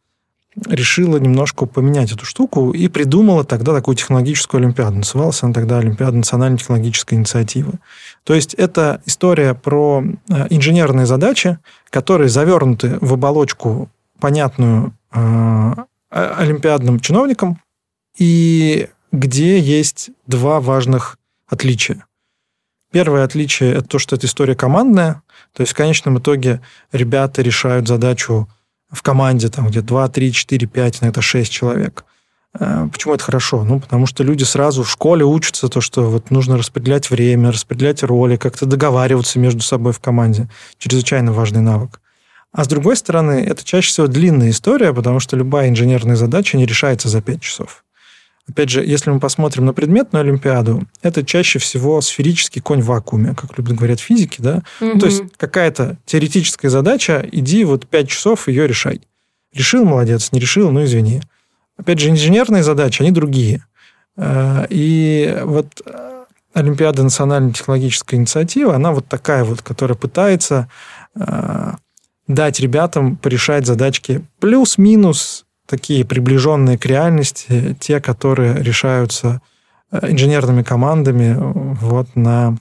решила 0.67 1.19
немножко 1.19 1.67
поменять 1.67 2.13
эту 2.13 2.25
штуку 2.25 2.73
и 2.73 2.89
придумала 2.89 3.45
тогда 3.45 3.75
такую 3.75 3.97
технологическую 3.97 4.61
олимпиаду. 4.61 4.97
Называлась 4.97 5.43
она 5.43 5.53
тогда 5.53 5.79
Олимпиада 5.79 6.17
национальной 6.17 6.59
технологической 6.59 7.17
инициативы. 7.17 7.75
То 8.25 8.35
есть 8.35 8.55
это 8.55 9.03
история 9.07 9.55
про 9.55 10.03
э, 10.03 10.47
инженерные 10.51 11.07
задачи, 11.07 11.59
которые 11.91 12.29
завернуты 12.29 12.99
в 13.01 13.15
оболочку 13.15 13.91
понятную 14.19 14.95
э, 15.13 15.75
олимпиадным 16.11 17.01
чиновникам, 17.01 17.61
и 18.19 18.89
где 19.13 19.59
есть 19.59 20.11
два 20.27 20.61
важных 20.61 21.19
отличия. 21.47 22.05
Первое 22.91 23.25
отличие– 23.25 23.73
это 23.75 23.85
то, 23.85 23.99
что 23.99 24.17
эта 24.17 24.27
история 24.27 24.55
командная, 24.55 25.23
то 25.53 25.63
есть 25.63 25.73
в 25.73 25.77
конечном 25.77 26.19
итоге 26.19 26.61
ребята 26.91 27.43
решают 27.43 27.87
задачу 27.87 28.49
в 28.91 29.03
команде, 29.03 29.49
там 29.49 29.69
где 29.69 29.81
2, 29.81 30.09
3, 30.09 30.33
4, 30.33 30.67
5, 30.67 31.03
иногда 31.03 31.21
6 31.21 31.53
человек. 31.53 32.05
Э, 32.59 32.89
почему 32.91 33.15
это 33.15 33.25
хорошо? 33.25 33.65
Ну, 33.65 33.81
потому 33.81 34.07
что 34.07 34.25
люди 34.25 34.45
сразу 34.45 34.83
в 34.83 34.91
школе 34.91 35.25
учатся 35.25 35.69
то, 35.69 35.81
что 35.81 36.11
вот 36.11 36.31
нужно 36.31 36.57
распределять 36.57 37.11
время, 37.11 37.53
распределять 37.53 38.03
роли, 38.03 38.37
как-то 38.37 38.67
договариваться 38.67 39.39
между 39.39 39.63
собой 39.63 39.93
в 39.93 40.01
команде. 40.01 40.49
Чрезвычайно 40.79 41.33
важный 41.33 41.61
навык. 41.61 42.01
А 42.53 42.65
с 42.65 42.69
другой 42.69 42.97
стороны, 42.97 43.45
это 43.47 43.63
чаще 43.63 43.89
всего 43.89 44.07
длинная 44.07 44.51
история, 44.51 44.95
потому 44.95 45.21
что 45.21 45.37
любая 45.37 45.69
инженерная 45.69 46.17
задача 46.17 46.57
не 46.57 46.65
решается 46.65 47.09
за 47.09 47.21
5 47.21 47.41
часов. 47.43 47.85
Опять 48.49 48.71
же, 48.71 48.85
если 48.85 49.11
мы 49.11 49.21
посмотрим 49.21 49.67
на 49.67 49.75
предметную 49.75 50.23
Олимпиаду, 50.23 50.83
это 51.03 51.25
чаще 51.25 51.59
всего 51.59 52.01
сферический 52.01 52.63
конь 52.63 52.81
в 52.81 52.87
вакууме, 52.87 53.35
как 53.35 53.57
любят 53.59 53.75
говорят 53.75 54.01
физики, 54.01 54.41
да? 54.41 54.63
Угу. 54.81 54.91
Ну, 54.95 54.99
то 54.99 55.07
есть 55.07 55.23
какая-то 55.37 55.99
теоретическая 56.07 56.71
задача, 56.71 57.27
иди 57.31 57.65
вот 57.65 57.87
5 57.87 58.09
часов 58.09 58.49
ее 58.49 58.67
решай. 58.67 59.03
Решил, 59.53 59.85
молодец, 59.85 60.33
не 60.33 60.41
решил, 60.41 60.71
ну 60.71 60.85
извини. 60.85 61.21
Опять 61.77 62.01
же, 62.01 62.11
инженерные 62.11 62.63
задачи, 62.63 63.03
они 63.03 63.11
другие. 63.11 63.65
Э, 64.17 64.67
и 64.71 65.41
вот 65.45 65.83
э, 65.85 66.25
Олимпиада 66.55 67.03
национальной 67.03 67.53
технологической 67.53 68.19
инициативы, 68.19 68.75
она 68.75 68.93
вот 68.93 69.07
такая 69.07 69.45
вот, 69.45 69.61
которая 69.63 69.97
пытается 69.97 70.69
э, 71.15 71.73
дать 72.27 72.61
ребятам 72.61 73.17
порешать 73.17 73.67
задачки 73.67 74.25
плюс-минус 74.41 75.45
такие 75.69 76.05
приближенные 76.05 76.79
к 76.79 76.87
реальности, 76.87 77.77
те, 77.79 78.01
которые 78.01 78.55
решаются 78.63 79.43
э, 79.91 80.11
инженерными 80.11 80.63
командами 80.63 81.37
вот 81.39 82.09
на 82.17 82.57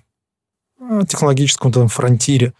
э, 0.80 1.02
технологическом 1.08 1.72
там 1.72 1.88
фронтире. 1.88 2.54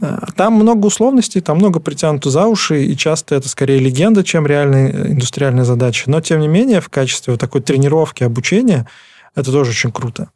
Э, 0.00 0.18
там 0.36 0.52
много 0.52 0.86
условностей, 0.86 1.40
там 1.40 1.58
много 1.58 1.80
притянуто 1.80 2.30
за 2.30 2.46
уши, 2.46 2.84
и 2.84 2.96
часто 2.96 3.34
это 3.34 3.48
скорее 3.48 3.80
легенда, 3.80 4.22
чем 4.22 4.46
реальная 4.46 5.08
индустриальная 5.08 5.64
задача. 5.64 6.08
Но, 6.08 6.20
тем 6.20 6.38
не 6.38 6.48
менее, 6.48 6.80
в 6.80 6.88
качестве 6.88 7.32
вот 7.32 7.40
такой 7.40 7.60
тренировки, 7.60 8.22
обучения, 8.22 8.86
это 9.34 9.50
тоже 9.50 9.70
очень 9.70 9.90
круто. 9.90 10.30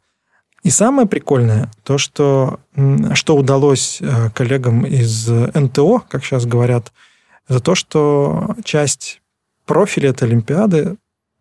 И 0.63 0.69
самое 0.69 1.07
прикольное, 1.07 1.71
то, 1.83 1.97
что, 1.97 2.59
что 3.13 3.37
удалось 3.37 4.01
коллегам 4.35 4.85
из 4.85 5.29
НТО, 5.29 6.01
как 6.09 6.25
сейчас 6.25 6.45
говорят, 6.45 6.91
это 7.47 7.61
то, 7.61 7.75
что 7.75 8.57
часть 8.65 9.18
профиль 9.69 10.07
этой 10.07 10.27
Олимпиады 10.27 10.97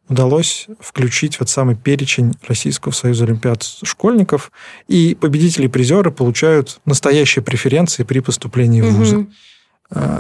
удалось 0.07 0.67
включить 0.81 1.37
в 1.37 1.41
этот 1.41 1.49
самый 1.49 1.77
перечень 1.77 2.35
Российского 2.47 2.93
союза 2.93 3.25
олимпиад 3.25 3.63
школьников, 3.63 4.53
и 4.87 5.17
победители 5.19 5.65
и 5.65 5.69
призеры 5.69 6.11
получают 6.11 6.79
настоящие 6.85 7.43
преференции 7.43 8.03
при 8.03 8.21
поступлении 8.21 8.83
в 8.83 8.93
вузы. 8.93 9.17
Угу. 9.17 9.29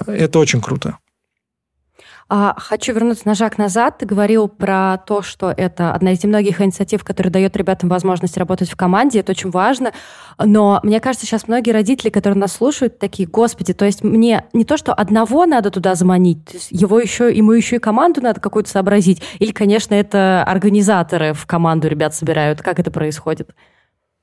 Это 0.06 0.38
очень 0.38 0.62
круто. 0.62 0.96
А, 2.30 2.54
хочу 2.58 2.92
вернуться 2.92 3.26
на 3.26 3.34
шаг 3.34 3.56
назад. 3.56 3.98
Ты 3.98 4.06
говорил 4.06 4.48
про 4.48 4.98
то, 4.98 5.22
что 5.22 5.50
это 5.50 5.92
одна 5.92 6.12
из 6.12 6.22
немногих 6.22 6.60
инициатив, 6.60 7.02
которая 7.02 7.32
дает 7.32 7.56
ребятам 7.56 7.88
возможность 7.88 8.36
работать 8.36 8.70
в 8.70 8.76
команде. 8.76 9.20
Это 9.20 9.32
очень 9.32 9.50
важно. 9.50 9.92
Но 10.38 10.78
мне 10.82 11.00
кажется, 11.00 11.24
сейчас 11.24 11.48
многие 11.48 11.70
родители, 11.70 12.10
которые 12.10 12.38
нас 12.38 12.52
слушают, 12.52 12.98
такие, 12.98 13.26
господи, 13.26 13.72
то 13.72 13.86
есть 13.86 14.04
мне 14.04 14.44
не 14.52 14.66
то, 14.66 14.76
что 14.76 14.92
одного 14.92 15.46
надо 15.46 15.70
туда 15.70 15.94
заманить, 15.94 16.68
его 16.70 17.00
еще, 17.00 17.34
ему 17.34 17.52
еще 17.52 17.76
и 17.76 17.78
команду 17.78 18.20
надо 18.20 18.40
какую-то 18.40 18.68
сообразить. 18.68 19.22
Или, 19.38 19.52
конечно, 19.52 19.94
это 19.94 20.44
организаторы 20.44 21.32
в 21.32 21.46
команду 21.46 21.88
ребят 21.88 22.14
собирают. 22.14 22.60
Как 22.60 22.78
это 22.78 22.90
происходит? 22.90 23.54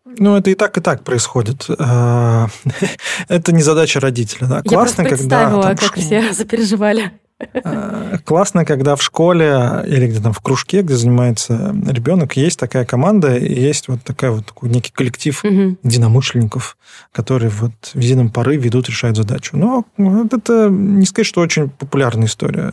Ну, 0.06 0.38
это 0.38 0.52
и 0.52 0.54
так, 0.54 0.78
и 0.78 0.82
так 0.82 1.04
происходит. 1.04 1.66
А, 1.80 2.50
это 3.28 3.52
не 3.52 3.64
задача 3.64 4.00
родителя. 4.00 4.46
Да? 4.46 4.56
Я 4.58 4.62
Классно, 4.62 5.04
когда... 5.04 5.50
Там, 5.50 5.76
как 5.76 5.96
все 5.96 6.32
запереживали. 6.34 7.12
Э, 7.38 8.18
классно, 8.24 8.64
когда 8.64 8.96
в 8.96 9.04
школе 9.04 9.84
или 9.86 10.08
где-то 10.08 10.32
в 10.32 10.40
кружке, 10.40 10.82
где 10.82 10.96
занимается 10.96 11.76
ребенок, 11.86 12.38
есть 12.38 12.58
такая 12.58 12.86
команда, 12.86 13.38
есть 13.38 13.90
вот 13.90 14.02
такая 14.04 14.32
вот 14.32 14.46
такой 14.46 14.70
некий 14.70 14.92
коллектив 14.94 15.44
угу. 15.44 15.78
единомышленников, 15.84 16.78
которые 17.12 17.50
вот 17.50 17.74
в 17.94 18.00
едином 18.00 18.30
порыве 18.30 18.64
ведут, 18.64 18.88
решают 18.88 19.18
задачу. 19.18 19.58
Но 19.58 19.86
это 19.98 20.70
не 20.70 21.06
сказать, 21.06 21.28
что 21.28 21.42
очень 21.42 21.70
популярная 21.70 22.28
история. 22.28 22.72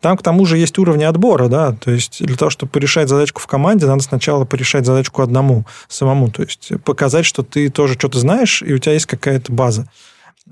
Там, 0.00 0.16
к 0.16 0.22
тому 0.22 0.46
же, 0.46 0.58
есть 0.58 0.78
уровни 0.78 1.04
отбора, 1.04 1.48
да, 1.48 1.72
то 1.72 1.92
есть 1.92 2.24
для 2.24 2.36
того, 2.36 2.50
чтобы 2.50 2.72
порешать 2.72 3.08
задачку 3.08 3.40
в 3.40 3.46
команде, 3.46 3.86
надо 3.86 4.02
сначала 4.02 4.44
порешать 4.44 4.84
задачку 4.84 5.22
одному, 5.22 5.64
самому, 5.86 6.30
то 6.30 6.42
есть 6.42 6.72
показать, 6.82 7.24
что 7.24 7.44
ты 7.44 7.68
тоже 7.68 7.94
что-то 7.94 8.18
знаешь, 8.18 8.62
и 8.62 8.74
у 8.74 8.78
тебя 8.78 8.94
есть 8.94 9.06
какая-то 9.06 9.52
база 9.52 9.88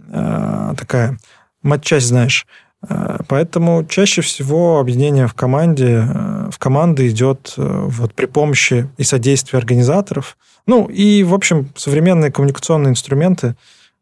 э, 0.09 0.75
такая, 0.77 1.19
матчасть 1.63 2.07
знаешь. 2.07 2.47
Э, 2.89 3.19
поэтому 3.29 3.85
чаще 3.85 4.23
всего 4.23 4.79
объединение 4.79 5.27
в 5.27 5.35
команде, 5.35 6.07
э, 6.09 6.51
в 6.51 6.59
команды 6.59 7.09
идет 7.09 7.55
э, 7.57 7.63
вот 7.89 8.15
при 8.15 8.27
помощи 8.27 8.89
и 8.97 9.05
содействия 9.05 9.59
организаторов. 9.59 10.37
Ну, 10.67 10.87
и, 10.87 11.23
в 11.23 11.35
общем, 11.35 11.71
современные 11.77 12.33
коммуникационные 12.33 12.91
инструменты, 12.91 13.55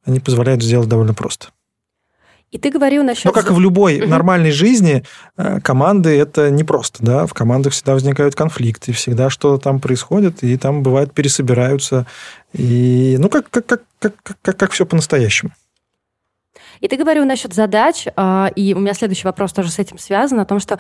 они 0.05 0.21
позволяют 0.21 0.63
сделать 0.63 0.89
довольно 0.89 1.15
просто. 1.15 1.49
И 2.51 2.59
ты 2.59 2.71
говорил 2.71 3.03
насчет... 3.03 3.25
Но 3.25 3.33
как 3.33 3.51
и 3.51 3.55
в 3.55 3.61
любой 3.61 4.01
угу. 4.01 4.09
нормальной 4.09 4.51
жизни, 4.51 5.05
команды 5.63 6.11
это 6.19 6.51
непросто, 6.51 6.99
да, 7.01 7.27
в 7.27 7.33
командах 7.33 7.73
всегда 7.73 7.95
возникают 7.95 8.35
конфликты, 8.35 8.93
всегда 8.93 9.31
что-то 9.31 9.63
там 9.63 9.81
происходит, 9.81 10.45
и 10.45 10.59
там 10.59 10.83
бывает 10.83 11.15
пересобираются, 11.15 12.07
и, 12.53 13.17
ну, 13.19 13.31
как, 13.31 13.49
как, 13.49 13.65
как, 13.65 13.83
как, 13.99 14.15
как, 14.43 14.57
как 14.59 14.71
все 14.73 14.85
по-настоящему. 14.85 15.53
И 16.83 16.89
ты 16.89 16.97
говорил 16.97 17.25
насчет 17.25 17.55
задач, 17.55 18.07
а, 18.17 18.51
и 18.57 18.75
у 18.75 18.81
меня 18.81 18.93
следующий 18.93 19.25
вопрос 19.25 19.53
тоже 19.53 19.71
с 19.71 19.79
этим 19.79 19.99
связан, 19.99 20.41
о 20.41 20.45
том, 20.45 20.59
что 20.59 20.79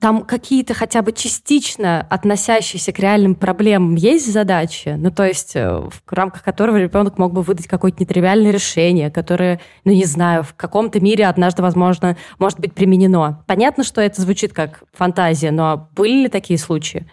там 0.00 0.22
какие-то 0.22 0.74
хотя 0.74 1.02
бы 1.02 1.12
частично 1.12 2.06
относящиеся 2.10 2.90
к 2.90 2.98
реальным 2.98 3.34
проблемам 3.34 3.94
есть 3.94 4.32
задачи, 4.32 4.96
ну, 4.98 5.10
то 5.10 5.24
есть 5.24 5.54
э, 5.54 5.68
в 5.70 6.12
рамках 6.12 6.42
которого 6.42 6.78
ребенок 6.78 7.18
мог 7.18 7.32
бы 7.32 7.42
выдать 7.42 7.66
какое-то 7.66 7.98
нетривиальное 8.00 8.50
решение, 8.50 9.10
которое, 9.10 9.60
ну, 9.84 9.92
не 9.92 10.06
знаю, 10.06 10.42
в 10.42 10.54
каком-то 10.54 11.00
мире 11.00 11.26
однажды, 11.26 11.62
возможно, 11.62 12.16
может 12.38 12.58
быть 12.58 12.72
применено. 12.72 13.44
Понятно, 13.46 13.84
что 13.84 14.00
это 14.00 14.22
звучит 14.22 14.52
как 14.52 14.82
фантазия, 14.92 15.50
но 15.50 15.90
были 15.94 16.22
ли 16.22 16.28
такие 16.28 16.58
случаи? 16.58 17.06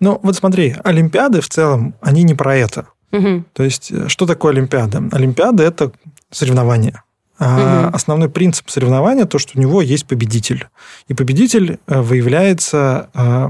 Ну, 0.00 0.18
вот 0.22 0.34
смотри, 0.36 0.74
Олимпиады 0.82 1.42
в 1.42 1.48
целом, 1.48 1.94
они 2.00 2.24
не 2.24 2.34
про 2.34 2.56
это. 2.56 2.88
Угу. 3.12 3.44
То 3.52 3.62
есть, 3.62 3.92
э, 3.92 4.08
что 4.08 4.26
такое 4.26 4.52
Олимпиада? 4.52 5.02
Олимпиада– 5.12 5.62
это 5.64 5.92
соревнование. 6.30 7.02
А 7.38 7.86
угу. 7.86 7.96
Основной 7.96 8.28
принцип 8.28 8.70
соревнования 8.70 9.26
то, 9.26 9.38
что 9.38 9.58
у 9.58 9.60
него 9.60 9.82
есть 9.82 10.06
победитель. 10.06 10.68
И 11.08 11.14
победитель 11.14 11.78
э, 11.86 12.00
выявляется 12.00 13.10
э, 13.14 13.48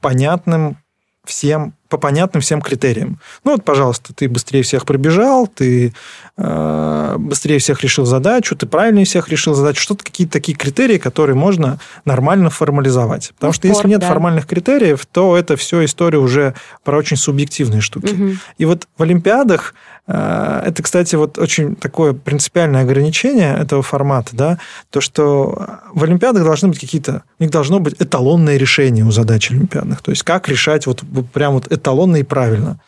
понятным 0.00 0.76
всем 1.24 1.74
по 1.92 1.98
понятным 1.98 2.40
всем 2.40 2.62
критериям. 2.62 3.18
Ну 3.44 3.52
вот, 3.52 3.64
пожалуйста, 3.66 4.14
ты 4.14 4.26
быстрее 4.26 4.62
всех 4.62 4.86
пробежал, 4.86 5.46
ты 5.46 5.92
э, 6.38 7.16
быстрее 7.18 7.58
всех 7.58 7.82
решил 7.82 8.06
задачу, 8.06 8.56
ты 8.56 8.64
правильнее 8.64 9.04
всех 9.04 9.28
решил 9.28 9.52
задачу. 9.52 9.82
Что-то 9.82 10.04
какие-то 10.04 10.32
такие 10.32 10.56
критерии, 10.56 10.96
которые 10.96 11.36
можно 11.36 11.78
нормально 12.06 12.48
формализовать. 12.48 13.32
Потому 13.34 13.50
ну, 13.50 13.52
что 13.52 13.68
спорт, 13.68 13.76
если 13.76 13.88
нет 13.88 14.00
да. 14.00 14.08
формальных 14.08 14.46
критериев, 14.46 15.04
то 15.04 15.36
это 15.36 15.56
все 15.56 15.84
история 15.84 16.16
уже 16.16 16.54
про 16.82 16.96
очень 16.96 17.18
субъективные 17.18 17.82
штуки. 17.82 18.14
Угу. 18.14 18.30
И 18.56 18.64
вот 18.64 18.88
в 18.96 19.02
Олимпиадах 19.02 19.74
э, 20.06 20.62
это, 20.64 20.82
кстати, 20.82 21.14
вот 21.14 21.36
очень 21.36 21.76
такое 21.76 22.14
принципиальное 22.14 22.84
ограничение 22.84 23.54
этого 23.54 23.82
формата, 23.82 24.30
да, 24.32 24.58
то, 24.88 25.02
что 25.02 25.80
в 25.92 26.04
Олимпиадах 26.04 26.42
должны 26.42 26.68
быть 26.68 26.80
какие-то, 26.80 27.22
у 27.38 27.42
них 27.42 27.52
должно 27.52 27.80
быть 27.80 27.96
эталонное 27.98 28.56
решение 28.56 29.04
у 29.04 29.10
задач 29.10 29.50
олимпиадных. 29.50 30.00
То 30.00 30.10
есть 30.10 30.22
как 30.22 30.48
решать 30.48 30.86
вот 30.86 31.02
прям 31.34 31.52
вот 31.52 31.70
эталонно 31.82 32.16
и 32.16 32.22
правильно. 32.22 32.80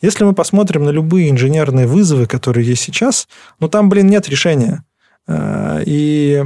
Если 0.00 0.24
мы 0.24 0.34
посмотрим 0.34 0.84
на 0.84 0.90
любые 0.90 1.30
инженерные 1.30 1.86
вызовы, 1.86 2.26
которые 2.26 2.66
есть 2.66 2.82
сейчас, 2.82 3.28
ну 3.60 3.68
там, 3.68 3.88
блин, 3.88 4.08
нет 4.08 4.28
решения. 4.28 4.84
Э, 5.28 5.82
и 5.86 6.42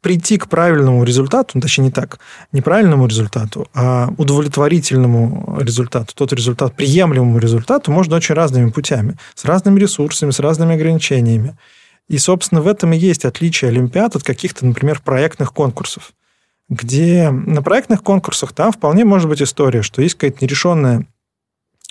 прийти 0.00 0.38
к 0.38 0.48
правильному 0.48 1.04
результату, 1.04 1.52
ну, 1.54 1.60
точнее 1.60 1.84
не 1.84 1.90
так, 1.90 2.18
неправильному 2.52 3.06
результату, 3.06 3.68
а 3.74 4.08
удовлетворительному 4.16 5.58
результату, 5.60 6.14
тот 6.14 6.32
результат, 6.32 6.74
приемлемому 6.74 7.38
результату 7.38 7.90
можно 7.90 8.16
очень 8.16 8.34
разными 8.34 8.70
путями, 8.70 9.16
с 9.34 9.44
разными 9.44 9.78
ресурсами, 9.78 10.30
с 10.30 10.40
разными 10.40 10.74
ограничениями. 10.74 11.56
И, 12.08 12.18
собственно, 12.18 12.62
в 12.62 12.68
этом 12.68 12.92
и 12.92 12.96
есть 12.96 13.24
отличие 13.24 13.68
Олимпиад 13.70 14.16
от 14.16 14.22
каких-то, 14.22 14.64
например, 14.64 15.00
проектных 15.04 15.52
конкурсов, 15.52 16.12
где 16.68 17.30
на 17.30 17.62
проектных 17.62 18.02
конкурсах 18.02 18.52
там 18.52 18.72
вполне 18.72 19.04
может 19.04 19.28
быть 19.28 19.42
история, 19.42 19.82
что 19.82 20.02
есть 20.02 20.14
какая-то 20.14 20.44
нерешенная 20.44 21.06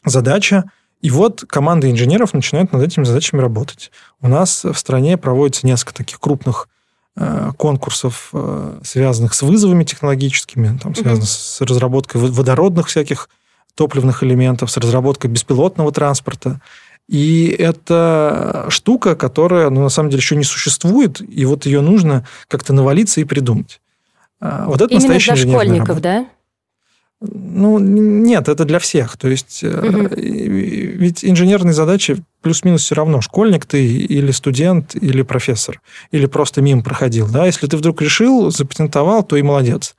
задача, 0.06 0.66
и 1.02 1.10
вот 1.10 1.44
команда 1.48 1.90
инженеров 1.92 2.34
начинает 2.34 2.72
над 2.72 2.84
этими 2.84 3.04
задачами 3.04 3.42
работать. 3.42 3.92
У 4.22 4.28
нас 4.28 4.64
в 4.64 4.76
стране 4.76 5.18
проводится 5.18 5.66
несколько 5.68 5.94
таких 5.94 6.20
крупных 6.20 6.70
э, 7.16 7.52
конкурсов, 7.58 8.30
э, 8.34 8.80
связанных 8.84 9.34
с 9.34 9.42
вызовами 9.44 9.84
технологическими, 9.84 10.78
там, 10.78 10.96
связанных 10.96 11.28
mm-hmm. 11.28 11.58
с 11.58 11.62
разработкой 11.62 12.22
водородных 12.22 12.88
всяких 12.88 13.30
топливных 13.76 14.24
элементов, 14.24 14.72
с 14.72 14.78
разработкой 14.78 15.30
беспилотного 15.30 15.92
транспорта. 15.92 16.62
И 17.08 17.56
это 17.58 18.66
штука, 18.70 19.16
которая, 19.16 19.70
ну, 19.70 19.82
на 19.82 19.90
самом 19.90 20.10
деле, 20.10 20.20
еще 20.20 20.36
не 20.36 20.44
существует, 20.44 21.22
и 21.22 21.46
вот 21.46 21.66
ее 21.66 21.82
нужно 21.82 22.26
как-то 22.48 22.74
навалиться 22.74 23.22
и 23.22 23.24
придумать. 23.24 23.80
А, 24.39 24.65
вот 24.67 24.82
это 24.82 24.94
Именно 24.94 25.20
для 25.20 25.36
школьников, 25.36 26.01
да? 26.01 26.27
Ну, 27.20 27.79
нет, 27.79 28.48
это 28.48 28.63
для 28.65 28.77
всех. 28.77 29.17
То 29.17 29.27
есть, 29.27 29.63
угу. 29.63 30.10
ведь 30.15 31.25
инженерные 31.25 31.74
задачи 31.74 32.24
плюс-минус 32.41 32.84
все 32.84 32.94
равно. 32.94 33.22
Школьник 33.22 33.65
ты 33.65 33.84
или 33.86 34.32
студент, 34.32 34.96
или 34.96 35.24
профессор, 35.24 35.82
или 36.12 36.27
просто 36.27 36.62
мимо 36.62 36.84
проходил. 36.84 37.27
Да? 37.27 37.48
Если 37.48 37.65
ты 37.65 37.75
вдруг 37.75 38.01
решил, 38.01 38.51
запатентовал, 38.51 39.24
то 39.24 39.36
и 39.36 39.41
молодец. 39.41 39.96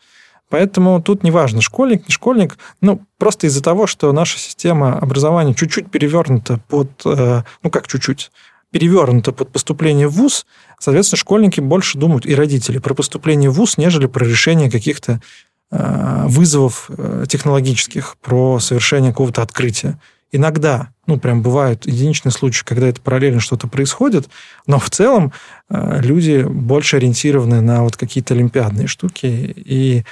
Поэтому 0.49 1.03
тут 1.03 1.25
неважно, 1.25 1.61
школьник, 1.61 2.09
не 2.09 2.13
школьник, 2.13 2.57
ну, 2.81 3.03
просто 3.19 3.47
из-за 3.49 3.63
того, 3.63 3.87
что 3.87 4.11
наша 4.13 4.39
система 4.39 4.99
образования 4.99 5.55
чуть-чуть 5.55 5.91
перевернута 5.91 6.59
под, 6.69 6.89
э, 7.05 7.43
ну, 7.63 7.71
как 7.71 7.87
чуть-чуть, 7.87 8.31
перевернута 8.71 9.33
под 9.33 9.51
поступление 9.51 10.09
в 10.09 10.13
ВУЗ, 10.13 10.47
соответственно, 10.79 11.19
школьники 11.19 11.61
больше 11.61 11.99
думают, 11.99 12.27
и 12.27 12.35
родители, 12.35 12.79
про 12.79 12.95
поступление 12.95 13.51
в 13.51 13.55
ВУЗ, 13.55 13.79
нежели 13.79 14.07
про 14.07 14.25
решение 14.25 14.71
каких-то 14.71 15.21
Э, 15.71 16.25
вызовов 16.27 16.91
э, 16.97 17.27
технологических, 17.29 18.17
про 18.23 18.59
совершение 18.59 19.13
какого-то 19.13 19.43
открытия. 19.43 20.01
Иногда, 20.33 20.95
ну, 21.07 21.19
прям 21.19 21.43
бывают 21.43 21.87
единичные 21.87 22.33
случаи, 22.33 22.65
когда 22.65 22.89
это 22.89 23.03
параллельно 23.03 23.41
что-то 23.41 23.69
происходит, 23.69 24.31
но 24.67 24.79
в 24.79 24.89
целом 24.89 25.31
э, 25.69 26.01
люди 26.01 26.43
больше 26.43 26.97
ориентированы 26.97 27.61
на 27.61 27.83
вот 27.83 27.99
какие-то 27.99 28.33
олимпиадные 28.33 28.87
штуки 28.87 29.27
и 29.27 30.05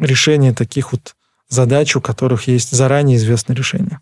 решение 0.00 0.54
таких 0.54 0.92
вот 0.92 1.14
задач, 1.50 1.94
у 1.94 2.00
которых 2.00 2.48
есть 2.48 2.70
заранее 2.70 3.18
известное 3.18 3.54
решение. 3.54 4.00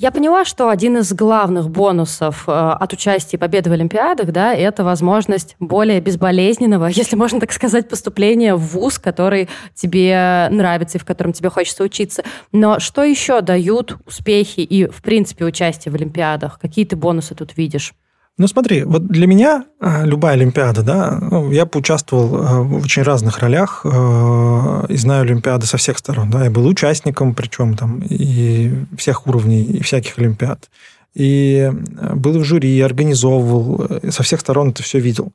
Я 0.00 0.12
поняла, 0.12 0.46
что 0.46 0.70
один 0.70 0.96
из 0.96 1.12
главных 1.12 1.68
бонусов 1.68 2.44
э, 2.48 2.52
от 2.52 2.90
участия 2.94 3.36
и 3.36 3.38
победы 3.38 3.68
в 3.68 3.74
Олимпиадах, 3.74 4.32
да, 4.32 4.54
это 4.54 4.82
возможность 4.82 5.56
более 5.60 6.00
безболезненного, 6.00 6.86
если 6.90 7.16
можно 7.16 7.38
так 7.38 7.52
сказать, 7.52 7.86
поступления 7.86 8.54
в 8.54 8.60
ВУЗ, 8.60 8.98
который 8.98 9.50
тебе 9.74 10.48
нравится 10.50 10.96
и 10.96 11.00
в 11.02 11.04
котором 11.04 11.34
тебе 11.34 11.50
хочется 11.50 11.84
учиться. 11.84 12.24
Но 12.50 12.80
что 12.80 13.04
еще 13.04 13.42
дают 13.42 13.98
успехи 14.06 14.60
и, 14.60 14.86
в 14.86 15.02
принципе, 15.02 15.44
участие 15.44 15.92
в 15.92 15.96
Олимпиадах? 15.96 16.58
Какие 16.58 16.86
ты 16.86 16.96
бонусы 16.96 17.34
тут 17.34 17.58
видишь? 17.58 17.92
Ну, 18.40 18.48
смотри, 18.48 18.84
вот 18.84 19.06
для 19.06 19.26
меня 19.26 19.66
а, 19.80 20.06
любая 20.06 20.32
Олимпиада, 20.32 20.82
да, 20.82 21.18
ну, 21.20 21.52
я 21.52 21.66
поучаствовал 21.66 22.36
а, 22.36 22.62
в 22.62 22.82
очень 22.82 23.02
разных 23.02 23.40
ролях 23.40 23.82
а, 23.84 24.86
и 24.88 24.96
знаю 24.96 25.24
Олимпиады 25.24 25.66
со 25.66 25.76
всех 25.76 25.98
сторон, 25.98 26.30
да, 26.30 26.44
я 26.44 26.50
был 26.50 26.66
участником, 26.66 27.34
причем 27.34 27.76
там 27.76 28.00
и 28.00 28.72
всех 28.96 29.26
уровней, 29.26 29.62
и 29.62 29.82
всяких 29.82 30.18
Олимпиад, 30.18 30.70
и 31.12 31.70
был 32.14 32.38
в 32.38 32.44
жюри, 32.44 32.80
организовывал, 32.80 33.84
э, 33.90 34.10
со 34.10 34.22
всех 34.22 34.40
сторон 34.40 34.70
это 34.70 34.82
все 34.82 35.00
видел. 35.00 35.32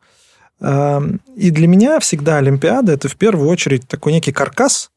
И 0.60 1.52
для 1.52 1.68
меня 1.68 2.00
всегда 2.00 2.38
Олимпиада– 2.38 2.92
это 2.94 3.08
в 3.08 3.18
первую 3.18 3.50
очередь 3.50 3.88
такой 3.88 4.14
некий 4.14 4.32
каркас, 4.32 4.90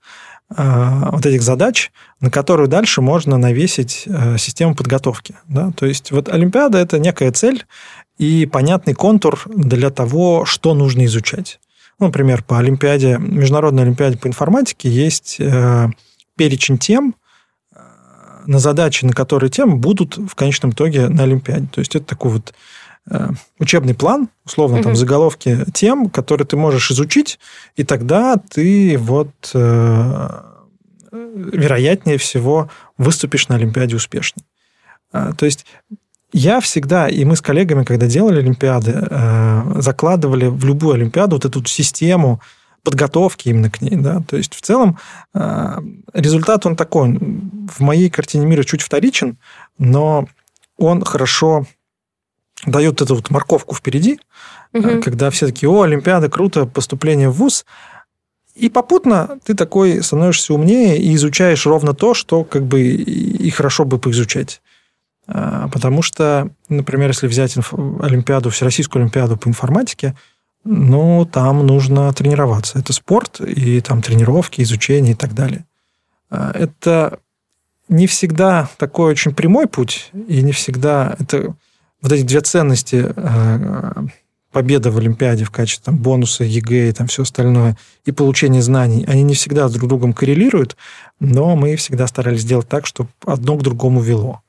Э, 0.56 1.11
вот 1.12 1.26
этих 1.26 1.42
задач, 1.42 1.92
на 2.20 2.30
которую 2.30 2.68
дальше 2.68 3.02
можно 3.02 3.37
навесить 3.37 4.04
э, 4.06 4.38
систему 4.38 4.74
подготовки. 4.74 5.37
Да? 5.46 5.72
То 5.76 5.85
есть 5.85 6.11
вот 6.11 6.30
Олимпиада– 6.30 6.78
это 6.80 6.98
некая 6.98 7.33
цель 7.33 7.66
и 8.18 8.46
понятный 8.46 8.94
контур 8.94 9.40
для 9.46 9.90
того, 9.90 10.44
что 10.44 10.74
нужно 10.74 11.04
изучать. 11.07 11.61
Ну, 11.98 12.07
например, 12.07 12.42
по 12.42 12.59
Олимпиаде, 12.59 13.18
Международной 13.18 13.85
Олимпиаде 13.85 14.18
по 14.18 14.26
информатике 14.26 14.88
есть 14.88 15.37
э, 15.40 15.88
перечень 16.37 16.78
тем, 16.78 17.14
на 18.46 18.59
задачи, 18.61 19.04
на 19.04 19.12
которые 19.12 19.50
темы 19.50 19.76
будут 19.76 20.16
в 20.16 20.35
конечном 20.35 20.70
итоге 20.70 21.09
на 21.09 21.24
Олимпиаде. 21.24 21.68
То 21.70 21.81
есть 21.81 21.94
это 21.94 22.07
такой 22.07 22.31
вот 22.31 22.54
Э, 23.11 23.28
учебный 23.59 23.94
план, 23.94 24.28
условно, 24.44 24.83
там, 24.83 24.94
заголовки 24.94 25.64
тем, 25.72 26.11
которые 26.11 26.46
ты 26.46 26.57
можешь 26.57 26.90
изучить, 26.90 27.38
и 27.76 27.85
тогда 27.85 28.37
ты 28.37 28.98
вот 28.98 29.31
э, 29.54 30.28
вероятнее 31.11 32.18
всего 32.18 32.70
выступишь 32.98 33.48
на 33.48 33.54
Олимпиаде 33.54 33.96
успешно. 33.96 34.42
Э, 35.12 35.33
то 35.37 35.46
есть 35.46 35.64
я 36.32 36.60
всегда, 36.60 37.08
и 37.08 37.24
мы 37.24 37.36
с 37.36 37.40
коллегами, 37.40 37.84
когда 37.84 38.06
делали 38.06 38.40
Олимпиады, 38.40 39.08
закладывали 39.80 40.46
в 40.46 40.64
любую 40.64 40.94
Олимпиаду 40.94 41.36
вот 41.36 41.44
эту 41.44 41.64
систему 41.64 42.40
подготовки 42.82 43.48
именно 43.48 43.70
к 43.70 43.80
ней. 43.80 43.96
Да? 43.96 44.22
То 44.28 44.36
есть 44.36 44.54
в 44.54 44.60
целом 44.60 44.98
результат 46.12 46.66
он 46.66 46.76
такой, 46.76 47.18
в 47.18 47.80
моей 47.80 48.10
картине 48.10 48.46
мира 48.46 48.62
чуть 48.62 48.82
вторичен, 48.82 49.38
но 49.78 50.28
он 50.76 51.04
хорошо 51.04 51.66
дает 52.66 53.00
эту 53.00 53.14
вот 53.14 53.30
морковку 53.30 53.74
впереди, 53.74 54.20
угу. 54.72 55.00
когда 55.02 55.30
все 55.30 55.46
такие, 55.46 55.70
о, 55.70 55.82
Олимпиада, 55.82 56.28
круто, 56.28 56.66
поступление 56.66 57.28
в 57.28 57.34
ВУЗ. 57.34 57.64
И 58.54 58.68
попутно 58.68 59.38
ты 59.44 59.54
такой 59.54 60.02
становишься 60.02 60.52
умнее 60.52 60.98
и 60.98 61.14
изучаешь 61.14 61.64
ровно 61.66 61.94
то, 61.94 62.14
что 62.14 62.44
как 62.44 62.66
бы 62.66 62.82
и 62.82 63.50
хорошо 63.50 63.84
бы 63.84 63.98
поизучать. 63.98 64.60
А, 65.28 65.68
потому 65.68 66.02
что, 66.02 66.50
например, 66.68 67.10
если 67.10 67.26
взять 67.26 67.54
Олимпиаду, 67.56 68.50
Всероссийскую 68.50 69.02
Олимпиаду 69.02 69.36
по 69.36 69.48
информатике, 69.48 70.16
ну, 70.64 71.28
там 71.30 71.66
нужно 71.66 72.12
тренироваться. 72.12 72.78
Это 72.78 72.92
спорт, 72.92 73.40
и 73.40 73.80
там 73.80 74.02
тренировки, 74.02 74.62
изучение 74.62 75.12
и 75.12 75.16
так 75.16 75.34
далее. 75.34 75.66
А, 76.30 76.50
это 76.52 77.20
не 77.88 78.06
всегда 78.06 78.68
такой 78.78 79.12
очень 79.12 79.34
прямой 79.34 79.66
путь, 79.66 80.10
и 80.12 80.42
не 80.42 80.52
всегда 80.52 81.14
это 81.18 81.54
вот 82.02 82.12
эти 82.12 82.22
две 82.22 82.40
ценности 82.40 83.12
э, 83.14 83.92
победа 84.52 84.90
в 84.90 84.98
Олимпиаде 84.98 85.44
в 85.44 85.50
качестве 85.50 85.84
там, 85.86 85.96
бонуса, 85.96 86.44
ЕГЭ 86.44 86.90
и 86.90 86.92
там 86.92 87.06
все 87.06 87.22
остальное, 87.22 87.76
и 88.04 88.12
получение 88.12 88.62
знаний, 88.62 89.04
они 89.08 89.22
не 89.22 89.34
всегда 89.34 89.68
друг 89.68 89.84
с 89.84 89.88
другом 89.88 90.12
коррелируют, 90.12 90.76
но 91.18 91.56
мы 91.56 91.76
всегда 91.76 92.06
старались 92.06 92.42
сделать 92.42 92.68
так, 92.68 92.86
чтобы 92.86 93.10
одно 93.24 93.56
к 93.56 93.62
другому 93.62 94.00
вело. 94.00 94.42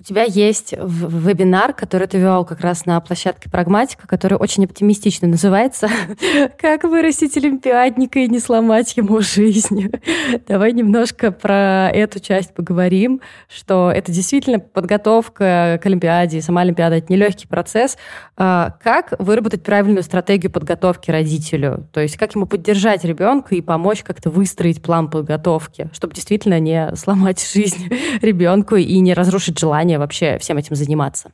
У 0.00 0.04
тебя 0.04 0.22
есть 0.22 0.74
вебинар, 0.78 1.72
который 1.72 2.06
ты 2.06 2.18
вел 2.18 2.44
как 2.44 2.60
раз 2.60 2.86
на 2.86 3.00
площадке 3.00 3.50
Прагматика, 3.50 4.06
который 4.06 4.38
очень 4.38 4.64
оптимистично 4.64 5.26
называется 5.26 5.88
«Как 6.60 6.84
вырастить 6.84 7.36
олимпиадника 7.36 8.20
и 8.20 8.28
не 8.28 8.38
сломать 8.38 8.96
ему 8.96 9.20
жизнь». 9.20 9.90
Давай 10.46 10.70
немножко 10.72 11.32
про 11.32 11.90
эту 11.90 12.20
часть 12.20 12.54
поговорим, 12.54 13.20
что 13.48 13.90
это 13.90 14.12
действительно 14.12 14.60
подготовка 14.60 15.80
к 15.82 15.86
Олимпиаде, 15.86 16.42
сама 16.42 16.60
Олимпиада— 16.60 16.96
это 16.98 17.12
нелегкий 17.12 17.48
процесс. 17.48 17.98
А 18.36 18.76
как 18.80 19.14
выработать 19.18 19.64
правильную 19.64 20.04
стратегию 20.04 20.52
подготовки 20.52 21.10
родителю? 21.10 21.88
То 21.92 21.98
есть 21.98 22.16
как 22.16 22.36
ему 22.36 22.46
поддержать 22.46 23.04
ребенка 23.04 23.56
и 23.56 23.60
помочь 23.60 24.04
как-то 24.04 24.30
выстроить 24.30 24.80
план 24.80 25.10
подготовки, 25.10 25.90
чтобы 25.92 26.14
действительно 26.14 26.60
не 26.60 26.94
сломать 26.94 27.44
жизнь 27.52 27.88
ребенку 28.22 28.76
и 28.76 28.96
не 29.00 29.12
разрушить 29.12 29.58
желание 29.58 29.87
желание 29.88 29.98
вообще 29.98 30.38
всем 30.38 30.58
этим 30.58 30.76
заниматься? 30.76 31.32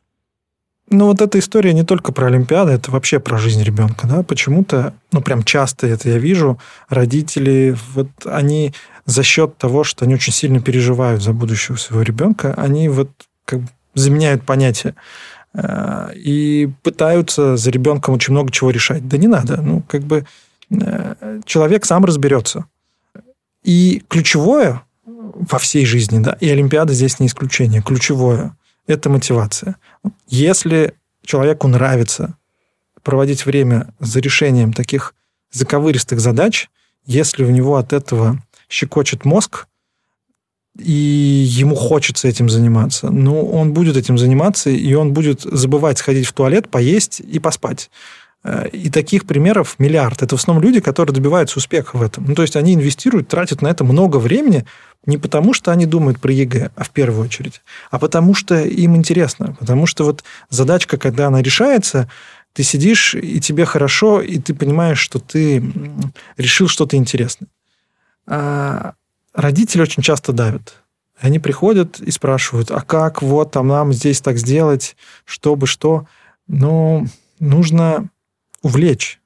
Ну, 0.91 1.07
вот 1.07 1.21
эта 1.23 1.39
история 1.39 1.73
не 1.73 1.83
только 1.83 2.13
про 2.13 2.27
Олимпиады, 2.27 2.73
это 2.73 2.91
вообще 2.91 3.19
про 3.19 3.39
жизнь 3.39 3.63
ребенка, 3.63 4.07
да, 4.07 4.23
почему-то, 4.23 4.93
ну, 5.13 5.23
прям 5.23 5.43
часто 5.43 5.87
это 5.87 6.11
я 6.11 6.19
вижу, 6.19 6.59
родители, 6.91 7.75
вот 7.95 8.09
они 8.27 8.73
за 9.07 9.23
счет 9.23 9.57
того, 9.57 9.83
что 9.85 10.05
они 10.05 10.15
очень 10.15 10.33
сильно 10.33 10.61
переживают 10.61 11.23
за 11.23 11.33
будущего 11.33 11.77
своего 11.77 12.03
ребенка, 12.03 12.55
они 12.59 12.89
вот 12.91 13.09
как 13.47 13.61
бы 13.61 13.69
заменяют 13.95 14.45
понятие 14.45 14.95
э, 15.55 16.11
и 16.17 16.69
пытаются 16.83 17.57
за 17.57 17.71
ребенком 17.71 18.15
очень 18.15 18.35
много 18.35 18.51
чего 18.51 18.71
решать. 18.71 19.09
Да 19.09 19.17
не 19.17 19.29
надо, 19.29 19.63
ну, 19.63 19.83
как 19.89 20.03
бы 20.03 20.27
э, 20.71 21.41
человек 21.47 21.87
сам 21.87 22.05
разберется. 22.05 22.65
И 23.65 24.03
ключевое 24.09 24.83
во 25.35 25.59
всей 25.59 25.85
жизни, 25.85 26.19
да, 26.21 26.37
и 26.41 26.49
Олимпиада 26.49 26.93
здесь 26.93 27.21
не 27.21 27.27
исключение. 27.27 27.83
Ключевое– 27.83 28.57
это 28.87 29.11
мотивация. 29.11 29.77
Если 30.29 30.95
человеку 31.25 31.69
нравится 31.69 32.37
проводить 33.03 33.47
время 33.47 33.93
за 34.01 34.21
решением 34.21 34.73
таких 34.73 35.15
заковыристых 35.53 36.21
задач, 36.21 36.69
если 37.07 37.45
у 37.45 37.51
него 37.51 37.77
от 37.77 37.93
этого 37.93 38.43
щекочет 38.69 39.25
мозг, 39.25 39.67
и 40.79 40.93
ему 40.93 41.77
хочется 41.77 42.27
этим 42.27 42.49
заниматься, 42.49 43.11
ну, 43.11 43.47
он 43.47 43.73
будет 43.73 43.97
этим 43.97 44.19
заниматься, 44.19 44.71
и 44.71 44.95
он 44.95 45.13
будет 45.13 45.43
забывать 45.43 45.99
сходить 45.99 46.27
в 46.27 46.33
туалет, 46.33 46.69
поесть 46.69 47.21
и 47.21 47.39
поспать. 47.39 47.91
Э, 48.45 48.69
и 48.69 48.91
таких 48.91 49.25
примеров 49.25 49.77
миллиард. 49.79 50.23
Это 50.23 50.37
в 50.37 50.41
основном 50.41 50.63
люди, 50.63 50.81
которые 50.81 51.15
добиваются 51.15 51.59
успеха 51.59 51.97
в 51.97 52.03
этом. 52.03 52.27
Ну, 52.27 52.35
то 52.35 52.43
есть 52.43 52.57
они 52.57 52.75
инвестируют, 52.75 53.29
тратят 53.29 53.63
на 53.63 53.69
это 53.69 53.85
много 53.85 54.19
времени, 54.19 54.67
не 55.07 55.17
потому 55.17 55.55
что 55.55 55.73
они 55.73 55.87
думают 55.87 56.21
про 56.21 56.31
ЕГЭ, 56.31 56.71
а 56.77 56.85
в 56.85 56.91
первую 56.91 57.25
очередь, 57.25 57.63
а 57.91 57.99
потому 57.99 58.35
что 58.35 58.61
им 58.61 58.97
интересно. 58.97 59.57
Потому 59.59 59.87
что 59.87 60.05
вот 60.05 60.25
задачка, 60.51 60.99
когда 60.99 61.29
она 61.29 61.41
решается, 61.41 62.11
ты 62.53 62.63
сидишь, 62.63 63.15
и 63.15 63.41
тебе 63.41 63.65
хорошо, 63.65 64.21
и 64.21 64.39
ты 64.39 64.55
понимаешь, 64.55 65.01
что 65.01 65.19
ты 65.19 65.63
решил 66.37 66.69
что-то 66.69 66.97
интересное. 66.97 67.49
А 68.27 68.93
родители 69.33 69.83
очень 69.83 70.03
часто 70.03 70.33
давят. 70.33 70.83
Они 71.19 71.39
приходят 71.39 71.99
и 72.01 72.11
спрашивают, 72.11 72.71
а 72.71 72.83
как 72.83 73.23
вот 73.23 73.53
там 73.53 73.69
нам 73.69 73.93
здесь 73.93 74.21
так 74.21 74.37
сделать, 74.37 74.97
чтобы 75.25 75.67
что. 75.67 76.07
Ну, 76.47 77.07
нужно 77.41 78.11
увлечь. 78.65 79.21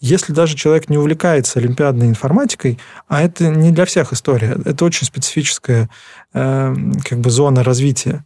Если 0.00 0.32
даже 0.32 0.56
человек 0.56 0.88
не 0.88 0.96
увлекается 0.96 1.58
олимпиадной 1.58 2.08
информатикой, 2.08 2.78
а 3.06 3.22
это 3.22 3.48
не 3.48 3.70
для 3.70 3.84
всех 3.84 4.14
история, 4.14 4.56
это 4.64 4.84
очень 4.86 5.06
специфическая 5.06 5.90
э, 6.32 6.74
как 7.04 7.18
бы 7.20 7.30
зона 7.30 7.62
развития, 7.62 8.24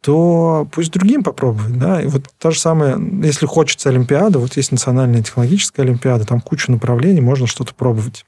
то 0.00 0.68
пусть 0.72 0.90
другим 0.90 1.22
попробуют. 1.22 1.78
Да? 1.78 2.02
И 2.02 2.06
вот 2.08 2.24
то 2.38 2.50
же 2.50 2.58
самое, 2.58 2.98
если 3.22 3.46
хочется 3.46 3.90
Олимпиада, 3.90 4.40
вот 4.40 4.56
есть 4.56 4.72
национальная 4.72 5.22
технологическая 5.22 5.82
Олимпиада, 5.82 6.26
там 6.26 6.40
куча 6.40 6.70
направлений, 6.72 7.20
можно 7.20 7.46
что-то 7.46 7.74
пробовать. 7.74 8.26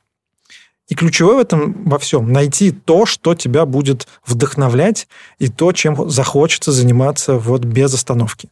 И 0.88 0.94
ключевое 0.94 1.36
в 1.36 1.40
этом 1.40 1.84
во 1.84 1.98
всем 1.98 2.32
найти 2.32 2.70
то, 2.70 3.04
что 3.04 3.34
тебя 3.34 3.66
будет 3.66 4.06
вдохновлять, 4.24 5.08
и 5.40 5.48
то, 5.48 5.72
чем 5.72 6.08
захочется 6.08 6.70
заниматься 6.70 7.36
вот 7.36 7.64
без 7.64 7.92
остановки. 7.92 8.48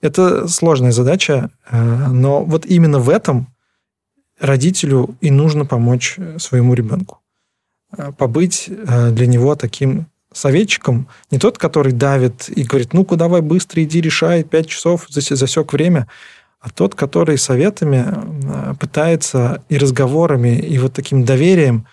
Это 0.00 0.48
сложная 0.48 0.92
задача, 0.92 1.50
э, 1.70 2.06
но 2.08 2.42
вот 2.42 2.64
именно 2.64 2.98
в 2.98 3.10
этом 3.10 3.48
родителю 4.38 5.16
и 5.20 5.30
нужно 5.30 5.66
помочь 5.66 6.18
своему 6.38 6.72
ребенку. 6.74 7.18
Э, 7.96 8.10
побыть 8.16 8.68
э, 8.68 9.10
для 9.10 9.26
него 9.26 9.54
таким 9.56 10.06
советчиком, 10.32 11.08
не 11.30 11.38
тот, 11.38 11.58
который 11.58 11.92
давит 11.92 12.48
и 12.48 12.62
говорит, 12.62 12.94
ну-ка, 12.94 13.16
давай 13.16 13.42
быстро 13.42 13.82
иди, 13.82 14.00
решай, 14.00 14.44
пять 14.44 14.68
часов 14.68 15.06
засек 15.08 15.72
время, 15.72 16.06
а 16.60 16.70
тот, 16.70 16.94
который 16.94 17.36
советами 17.36 18.76
пытается 18.78 19.64
и 19.68 19.76
разговорами, 19.76 20.56
и 20.56 20.78
вот 20.78 20.92
таким 20.92 21.24
доверием 21.24 21.86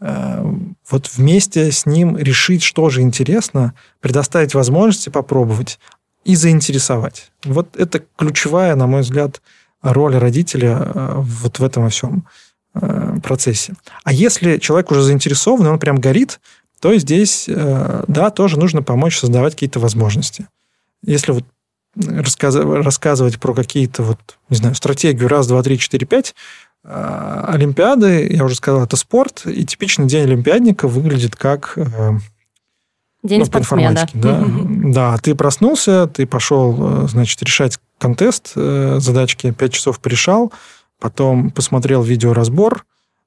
вот 0.00 1.10
вместе 1.14 1.70
с 1.70 1.86
ним 1.86 2.16
решить, 2.16 2.62
что 2.62 2.88
же 2.90 3.02
интересно, 3.02 3.74
предоставить 4.00 4.54
возможности 4.54 5.10
попробовать, 5.10 5.78
и 6.26 6.34
заинтересовать. 6.34 7.30
Вот 7.44 7.76
это 7.76 8.02
ключевая, 8.16 8.74
на 8.74 8.88
мой 8.88 9.02
взгляд, 9.02 9.40
роль 9.80 10.16
родителя 10.16 10.76
э, 10.82 11.12
вот 11.18 11.60
в 11.60 11.64
этом 11.64 11.84
во 11.84 11.88
всем 11.88 12.26
э, 12.74 13.18
процессе. 13.22 13.74
А 14.02 14.12
если 14.12 14.58
человек 14.58 14.90
уже 14.90 15.02
заинтересован, 15.02 15.68
он 15.68 15.78
прям 15.78 15.96
горит, 15.96 16.40
то 16.80 16.96
здесь, 16.98 17.44
э, 17.48 18.04
да, 18.08 18.30
тоже 18.30 18.58
нужно 18.58 18.82
помочь 18.82 19.18
создавать 19.18 19.54
какие-то 19.54 19.78
возможности. 19.78 20.48
Если 21.04 21.30
вот 21.30 21.44
рассказывать 21.94 23.38
про 23.38 23.54
какие-то 23.54 24.02
вот, 24.02 24.18
не 24.50 24.56
знаю, 24.56 24.74
стратегию 24.74 25.28
раз, 25.28 25.46
два, 25.46 25.62
три, 25.62 25.78
четыре, 25.78 26.06
пять, 26.06 26.34
Олимпиады, 26.82 28.28
я 28.30 28.44
уже 28.44 28.54
сказал, 28.54 28.84
это 28.84 28.96
спорт, 28.96 29.42
и 29.46 29.64
типичный 29.64 30.06
день 30.06 30.24
олимпиадника 30.24 30.88
выглядит 30.88 31.34
как 31.34 31.78
День 33.26 33.40
ну, 33.40 33.44
спортсмена. 33.44 34.06
Да. 34.14 34.44
да, 34.46 35.18
ты 35.18 35.34
проснулся, 35.34 36.06
ты 36.06 36.26
пошел, 36.26 37.04
э, 37.04 37.08
значит, 37.08 37.42
решать 37.42 37.78
контест, 37.98 38.52
э, 38.56 38.96
задачки 39.00 39.50
5 39.50 39.72
часов 39.72 40.00
порешал, 40.00 40.52
потом 41.00 41.50
посмотрел 41.50 42.02
видеоразбор, 42.02 42.84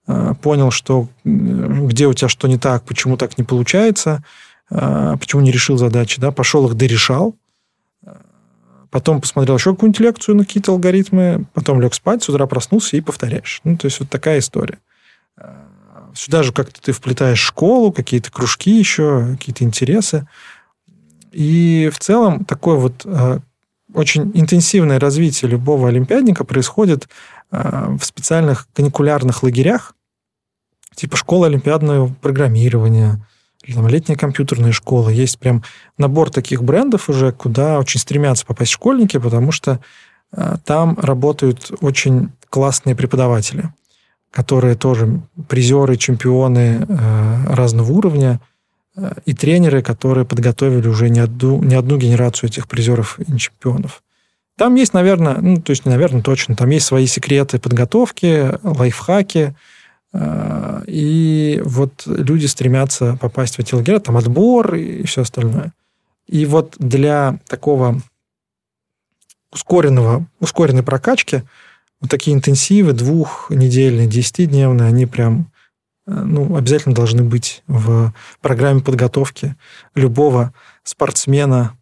э, 0.07 0.33
понял, 0.41 0.71
что 0.71 1.07
где 1.23 2.07
у 2.07 2.13
тебя 2.13 2.29
что 2.29 2.47
не 2.47 2.57
так, 2.57 2.83
почему 2.83 3.17
так 3.17 3.37
не 3.37 3.43
получается, 3.43 4.23
почему 4.69 5.41
не 5.41 5.51
решил 5.51 5.77
задачи, 5.77 6.21
да, 6.21 6.31
пошел 6.31 6.67
их 6.67 6.75
дорешал, 6.75 7.35
потом 8.91 9.19
посмотрел 9.19 9.57
еще 9.57 9.71
какую-нибудь 9.71 9.99
лекцию 9.99 10.35
на 10.35 10.45
какие-то 10.45 10.73
алгоритмы, 10.73 11.45
потом 11.53 11.81
лег 11.81 11.95
спать, 11.95 12.23
с 12.23 12.29
утра 12.29 12.45
проснулся 12.45 12.95
и 12.95 13.01
повторяешь. 13.01 13.61
Ну, 13.63 13.77
то 13.77 13.85
есть 13.85 13.99
вот 13.99 14.09
такая 14.09 14.37
история. 14.37 14.77
Сюда 16.15 16.43
же 16.43 16.51
как-то 16.53 16.81
ты 16.81 16.91
вплетаешь 16.91 17.39
школу, 17.39 17.91
какие-то 17.91 18.31
кружки 18.31 18.71
еще, 18.71 19.35
какие-то 19.37 19.63
интересы. 19.63 20.27
И 21.31 21.89
в 21.93 21.99
целом 21.99 22.45
такое 22.45 22.77
вот 22.77 23.01
э, 23.05 23.39
очень 23.93 24.31
интенсивное 24.33 24.99
развитие 24.99 25.49
любого 25.51 25.89
олимпиадника 25.89 26.43
происходит 26.43 27.07
э, 27.51 27.95
в 27.99 28.03
специальных 28.03 28.67
каникулярных 28.73 29.43
лагерях, 29.43 29.95
типа 30.95 31.17
школа 31.17 31.47
олимпиадного 31.47 32.07
программирования, 32.07 33.25
или 33.63 33.75
там 33.75 33.87
летняя 33.87 34.15
компьютерная 34.15 34.71
школа. 34.71 35.09
Есть 35.09 35.37
прям 35.37 35.63
набор 35.97 36.31
таких 36.31 36.63
брендов 36.63 37.09
уже, 37.09 37.31
куда 37.31 37.77
очень 37.77 37.99
стремятся 37.99 38.45
попасть 38.45 38.71
школьники, 38.71 39.17
потому 39.17 39.51
что 39.51 39.79
э, 40.31 40.55
там 40.65 40.97
работают 40.99 41.71
очень 41.81 42.31
классные 42.49 42.95
преподаватели 42.95 43.69
которые 44.31 44.75
тоже 44.75 45.21
призеры, 45.47 45.97
чемпионы 45.97 46.85
э, 46.87 47.53
разного 47.53 47.91
уровня, 47.91 48.39
э, 48.95 49.13
и 49.25 49.33
тренеры, 49.33 49.81
которые 49.81 50.25
подготовили 50.25 50.87
уже 50.87 51.09
не 51.09 51.19
одну, 51.19 51.63
не 51.63 51.75
одну 51.75 51.97
генерацию 51.97 52.49
этих 52.49 52.67
призеров 52.67 53.19
и 53.19 53.37
чемпионов. 53.37 54.03
Там 54.55 54.75
есть, 54.75 54.93
наверное, 54.93 55.37
ну, 55.41 55.61
то 55.61 55.71
есть, 55.71 55.85
наверное, 55.85 56.21
точно, 56.21 56.55
там 56.55 56.69
есть 56.69 56.85
свои 56.85 57.07
секреты 57.07 57.59
подготовки, 57.59 58.51
лайфхаки, 58.61 59.55
э, 60.13 60.83
и 60.85 61.61
вот 61.65 62.03
люди 62.05 62.45
стремятся 62.45 63.17
попасть 63.19 63.55
в 63.55 63.59
эти 63.59 63.73
лагеря, 63.73 63.99
там 63.99 64.17
отбор 64.17 64.75
и 64.75 65.03
все 65.05 65.21
остальное. 65.21 65.73
И 66.27 66.45
вот 66.45 66.75
для 66.77 67.39
такого 67.47 67.99
ускоренного, 69.51 70.27
ускоренной 70.39 70.83
прокачки– 70.83 71.41
вот 72.01 72.09
такие 72.09 72.35
интенсивы 72.35 72.93
двухнедельные, 72.93 74.07
десятидневные, 74.07 74.87
они 74.87 75.05
прям 75.05 75.51
э, 76.07 76.11
ну, 76.11 76.55
обязательно 76.55 76.95
должны 76.95 77.23
быть 77.23 77.63
в 77.67 78.13
программе 78.41 78.81
подготовки 78.81 79.55
любого 79.95 80.53
спортсмена, 80.83 81.77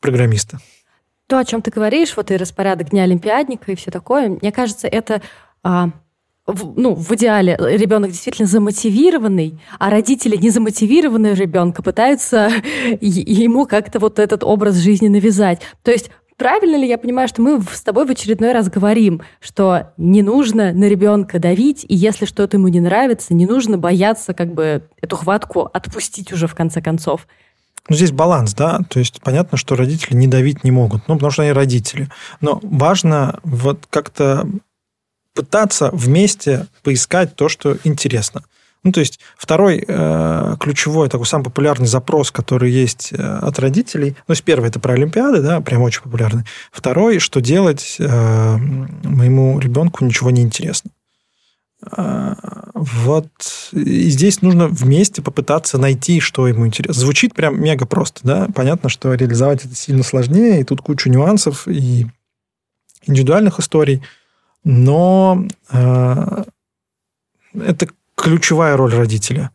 программиста. 0.00 0.60
То, 1.28 1.38
о 1.38 1.44
чем 1.44 1.62
ты 1.62 1.70
говоришь, 1.70 2.16
вот 2.16 2.30
и 2.30 2.36
распорядок 2.36 2.90
Дня 2.90 3.04
Олимпиадника 3.04 3.72
и 3.72 3.76
все 3.76 3.90
такое, 3.90 4.28
мне 4.28 4.52
кажется, 4.52 4.88
это 4.88 5.22
а, 5.62 5.90
в, 6.46 6.78
ну, 6.78 6.94
в 6.94 7.10
идеале 7.12 7.56
ребенок 7.58 8.10
действительно 8.10 8.48
замотивированный, 8.48 9.60
а 9.78 9.90
родители 9.90 10.36
незамотивированного 10.36 11.34
ребенка 11.34 11.82
пытаются 11.82 12.50
ему 13.00 13.66
как-то 13.66 14.00
вот 14.00 14.18
этот 14.18 14.42
образ 14.42 14.76
жизни 14.76 15.08
навязать. 15.08 15.60
То 15.82 15.92
есть 15.92 16.10
Правильно 16.36 16.76
ли 16.76 16.88
я 16.88 16.98
понимаю, 16.98 17.28
что 17.28 17.42
мы 17.42 17.62
с 17.62 17.82
тобой 17.82 18.06
в 18.06 18.10
очередной 18.10 18.52
раз 18.52 18.68
говорим, 18.68 19.22
что 19.40 19.92
не 19.96 20.22
нужно 20.22 20.72
на 20.72 20.88
ребенка 20.88 21.38
давить, 21.38 21.84
и 21.88 21.94
если 21.94 22.24
что-то 22.24 22.56
ему 22.56 22.68
не 22.68 22.80
нравится, 22.80 23.34
не 23.34 23.46
нужно 23.46 23.78
бояться 23.78 24.34
как 24.34 24.52
бы 24.52 24.82
эту 25.00 25.16
хватку 25.16 25.68
отпустить 25.72 26.32
уже 26.32 26.46
в 26.46 26.54
конце 26.54 26.80
концов? 26.80 27.26
Ну, 27.88 27.96
здесь 27.96 28.12
баланс, 28.12 28.54
да, 28.54 28.80
то 28.88 28.98
есть 28.98 29.20
понятно, 29.22 29.58
что 29.58 29.76
родители 29.76 30.14
не 30.14 30.28
давить 30.28 30.64
не 30.64 30.70
могут, 30.70 31.08
ну, 31.08 31.14
потому 31.14 31.32
что 31.32 31.42
они 31.42 31.52
родители. 31.52 32.08
Но 32.40 32.60
важно 32.62 33.40
вот 33.42 33.86
как-то 33.90 34.46
пытаться 35.34 35.90
вместе 35.92 36.66
поискать 36.82 37.34
то, 37.34 37.48
что 37.48 37.76
интересно. 37.84 38.42
Ну, 38.84 38.90
то 38.90 39.00
есть 39.00 39.20
второй 39.36 39.84
э, 39.86 40.56
ключевой, 40.58 41.08
такой 41.08 41.26
самый 41.26 41.44
популярный 41.44 41.86
запрос, 41.86 42.32
который 42.32 42.70
есть 42.70 43.12
э, 43.12 43.16
от 43.16 43.58
родителей, 43.60 44.16
ну, 44.26 44.32
есть 44.32 44.42
первый 44.42 44.70
это 44.70 44.80
про 44.80 44.94
Олимпиады, 44.94 45.40
да, 45.40 45.60
прям 45.60 45.82
очень 45.82 46.02
популярный. 46.02 46.44
Второй, 46.72 47.20
что 47.20 47.40
делать 47.40 47.96
э, 48.00 48.56
моему 48.56 49.60
ребенку 49.60 50.04
ничего 50.04 50.30
не 50.30 50.42
интересно. 50.42 50.90
Э, 51.96 52.34
вот 52.74 53.30
и 53.70 54.08
здесь 54.10 54.42
нужно 54.42 54.66
вместе 54.66 55.22
попытаться 55.22 55.78
найти, 55.78 56.18
что 56.18 56.48
ему 56.48 56.66
интересно. 56.66 57.00
Звучит 57.00 57.34
прям 57.34 57.62
мега 57.62 57.86
просто, 57.86 58.20
да. 58.24 58.48
Понятно, 58.52 58.88
что 58.88 59.14
реализовать 59.14 59.64
это 59.64 59.76
сильно 59.76 60.02
сложнее, 60.02 60.60
и 60.60 60.64
тут 60.64 60.80
куча 60.80 61.08
нюансов 61.08 61.68
и 61.68 62.08
индивидуальных 63.06 63.60
историй, 63.60 64.02
но 64.64 65.46
э, 65.70 66.44
это 67.54 67.88
ключевая 68.16 68.76
роль 68.76 68.94
родителя. 68.94 69.50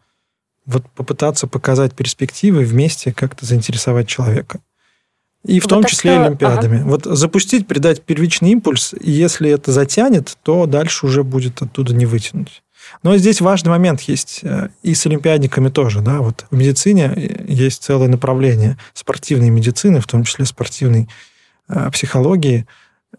Вот 0.66 0.90
попытаться 0.92 1.48
показать 1.48 1.94
перспективы 1.94 2.64
вместе 2.64 3.14
как-то 3.14 3.46
заинтересовать 3.46 4.08
человека. 4.08 4.60
И 5.46 5.60
в 5.60 5.64
вот 5.64 5.70
том 5.70 5.84
числе 5.86 6.16
что... 6.16 6.26
олимпиадами. 6.26 6.80
Ага. 6.80 6.90
Вот 6.90 7.06
запустить, 7.06 7.68
придать 7.68 8.02
первичный 8.02 8.52
импульс, 8.52 8.94
и 9.00 9.12
если 9.12 9.50
это 9.50 9.72
затянет, 9.72 10.38
то 10.44 10.66
дальше 10.66 11.06
уже 11.06 11.24
будет 11.24 11.62
оттуда 11.62 11.94
не 11.94 12.06
вытянуть. 12.06 12.64
Но 13.04 13.18
здесь 13.18 13.42
важный 13.42 13.70
момент 13.70 14.02
есть 14.02 14.42
э, 14.44 14.70
и 14.82 14.94
с 14.94 15.06
олимпиадниками 15.06 15.70
тоже. 15.70 16.02
Да? 16.02 16.20
Вот 16.20 16.46
в 16.50 16.56
медицине 16.56 17.46
есть 17.48 17.84
целое 17.84 18.08
направление 18.08 18.78
спортивной 18.94 19.50
медицины, 19.50 20.00
в 20.00 20.08
том 20.08 20.24
числе 20.24 20.46
спортивной 20.46 21.10
э, 21.68 21.90
психологии. 21.92 22.66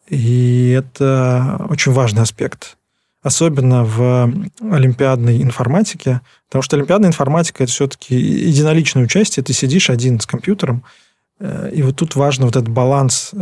И 0.09 0.70
это 0.70 1.66
очень 1.68 1.92
важный 1.92 2.22
аспект. 2.22 2.78
Особенно 3.29 3.85
в 3.85 4.33
олимпиадной 4.62 5.43
информатике. 5.43 6.23
Потому 6.49 6.62
что 6.62 6.77
олимпиадная 6.77 7.11
информатика– 7.11 7.62
это 7.64 7.71
все-таки 7.71 8.14
единоличное 8.17 9.05
участие. 9.05 9.45
Ты 9.45 9.53
сидишь 9.53 9.91
один 9.91 10.19
с 10.19 10.25
компьютером, 10.25 10.83
э, 11.38 11.71
и 11.75 11.83
вот 11.83 11.97
тут 11.97 12.17
важно 12.17 12.47
вот 12.47 12.57
этот 12.57 12.71
баланс, 12.71 13.33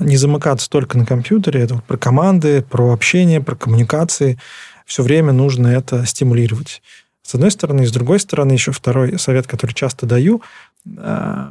не 0.00 0.16
замыкаться 0.16 0.70
только 0.70 0.96
на 0.96 1.04
компьютере, 1.04 1.60
это 1.60 1.74
вот 1.74 1.84
про 1.84 1.98
команды, 1.98 2.62
про 2.62 2.90
общение, 2.90 3.42
про 3.42 3.54
коммуникации, 3.54 4.38
все 4.86 5.02
время 5.02 5.32
нужно 5.34 5.66
это 5.66 6.06
стимулировать. 6.06 6.80
С 7.22 7.34
одной 7.34 7.50
стороны, 7.50 7.82
и 7.82 7.86
с 7.86 7.92
другой 7.92 8.20
стороны, 8.20 8.52
еще 8.52 8.72
второй 8.72 9.18
совет, 9.18 9.46
который 9.46 9.74
часто 9.74 10.06
даю, 10.06 10.40
э, 10.86 11.50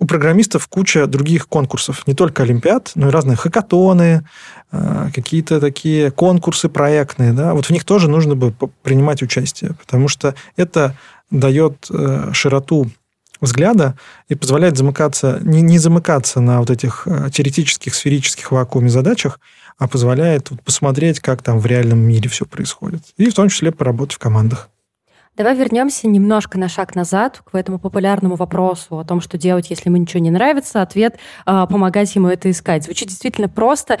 у 0.00 0.06
программистов 0.06 0.66
куча 0.66 1.06
других 1.06 1.46
конкурсов, 1.46 2.06
не 2.06 2.14
только 2.14 2.42
олимпиад, 2.42 2.90
но 2.94 3.08
и 3.08 3.10
разные 3.10 3.36
хакатоны, 3.36 4.26
э, 4.72 5.10
какие-то 5.14 5.60
такие 5.60 6.10
конкурсы 6.10 6.70
проектные, 6.70 7.32
да, 7.34 7.52
вот 7.54 7.66
в 7.66 7.70
них 7.70 7.84
тоже 7.84 8.08
нужно 8.08 8.34
бы 8.34 8.52
принимать 8.82 9.22
участие, 9.22 9.74
потому 9.74 10.08
что 10.08 10.34
это 10.56 10.96
дает 11.30 11.86
э, 11.90 12.30
широту 12.32 12.90
взгляда 13.42 13.94
и 14.28 14.34
позволяет 14.34 14.78
замыкаться, 14.78 15.38
не, 15.42 15.60
не 15.60 15.78
замыкаться 15.78 16.40
на 16.40 16.60
вот 16.60 16.70
этих 16.70 17.06
теоретических 17.32 17.94
сферических 17.94 18.52
вакууме 18.52 18.88
задачах, 18.88 19.38
а 19.78 19.86
позволяет 19.86 20.50
вот 20.50 20.62
посмотреть, 20.62 21.20
как 21.20 21.42
там 21.42 21.58
в 21.58 21.66
реальном 21.66 22.00
мире 22.00 22.28
все 22.28 22.44
происходит. 22.44 23.02
И 23.16 23.30
в 23.30 23.34
том 23.34 23.48
числе 23.48 23.70
поработать 23.70 24.16
в 24.16 24.18
командах. 24.18 24.68
Давай 25.36 25.56
вернемся 25.56 26.08
немножко 26.08 26.58
на 26.58 26.68
шаг 26.68 26.94
назад 26.94 27.40
к 27.44 27.54
этому 27.54 27.78
популярному 27.78 28.34
вопросу 28.34 28.98
о 28.98 29.04
том, 29.04 29.20
что 29.20 29.38
делать, 29.38 29.70
если 29.70 29.88
ему 29.88 29.96
ничего 29.96 30.20
не 30.20 30.30
нравится. 30.30 30.82
Ответ 30.82 31.18
а, 31.46 31.66
помогать 31.66 32.14
ему 32.14 32.28
это 32.28 32.50
искать. 32.50 32.84
Звучит 32.84 33.08
действительно 33.08 33.48
просто. 33.48 33.98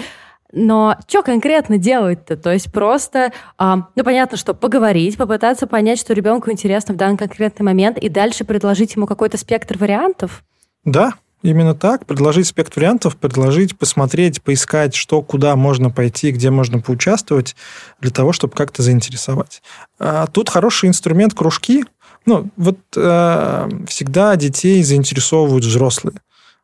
Но 0.52 0.96
что 1.06 1.22
конкретно 1.22 1.78
делать-то? 1.78 2.36
То 2.36 2.52
есть 2.52 2.72
просто, 2.72 3.32
а, 3.56 3.88
ну 3.94 4.04
понятно, 4.04 4.36
что 4.36 4.52
поговорить, 4.52 5.16
попытаться 5.16 5.66
понять, 5.66 6.00
что 6.00 6.12
ребенку 6.12 6.50
интересно 6.50 6.94
в 6.94 6.96
данный 6.96 7.16
конкретный 7.16 7.64
момент, 7.64 7.98
и 7.98 8.08
дальше 8.08 8.44
предложить 8.44 8.96
ему 8.96 9.06
какой-то 9.06 9.38
спектр 9.38 9.78
вариантов? 9.78 10.42
Да, 10.84 11.12
Именно 11.42 11.74
так. 11.74 12.04
Предложить 12.04 12.46
спектр 12.46 12.80
вариантов, 12.80 13.16
предложить, 13.16 13.78
посмотреть, 13.78 14.42
поискать, 14.42 14.94
что, 14.94 15.22
куда 15.22 15.56
можно 15.56 15.90
пойти, 15.90 16.32
где 16.32 16.50
можно 16.50 16.80
поучаствовать, 16.80 17.56
для 18.00 18.10
того, 18.10 18.32
чтобы 18.32 18.54
как-то 18.54 18.82
заинтересовать. 18.82 19.62
А 19.98 20.26
тут 20.26 20.50
хороший 20.50 20.88
инструмент 20.88 21.34
кружки. 21.34 21.84
Ну, 22.26 22.50
вот 22.56 22.78
э, 22.94 23.68
всегда 23.88 24.36
детей 24.36 24.82
заинтересовывают 24.82 25.64
взрослые. 25.64 26.20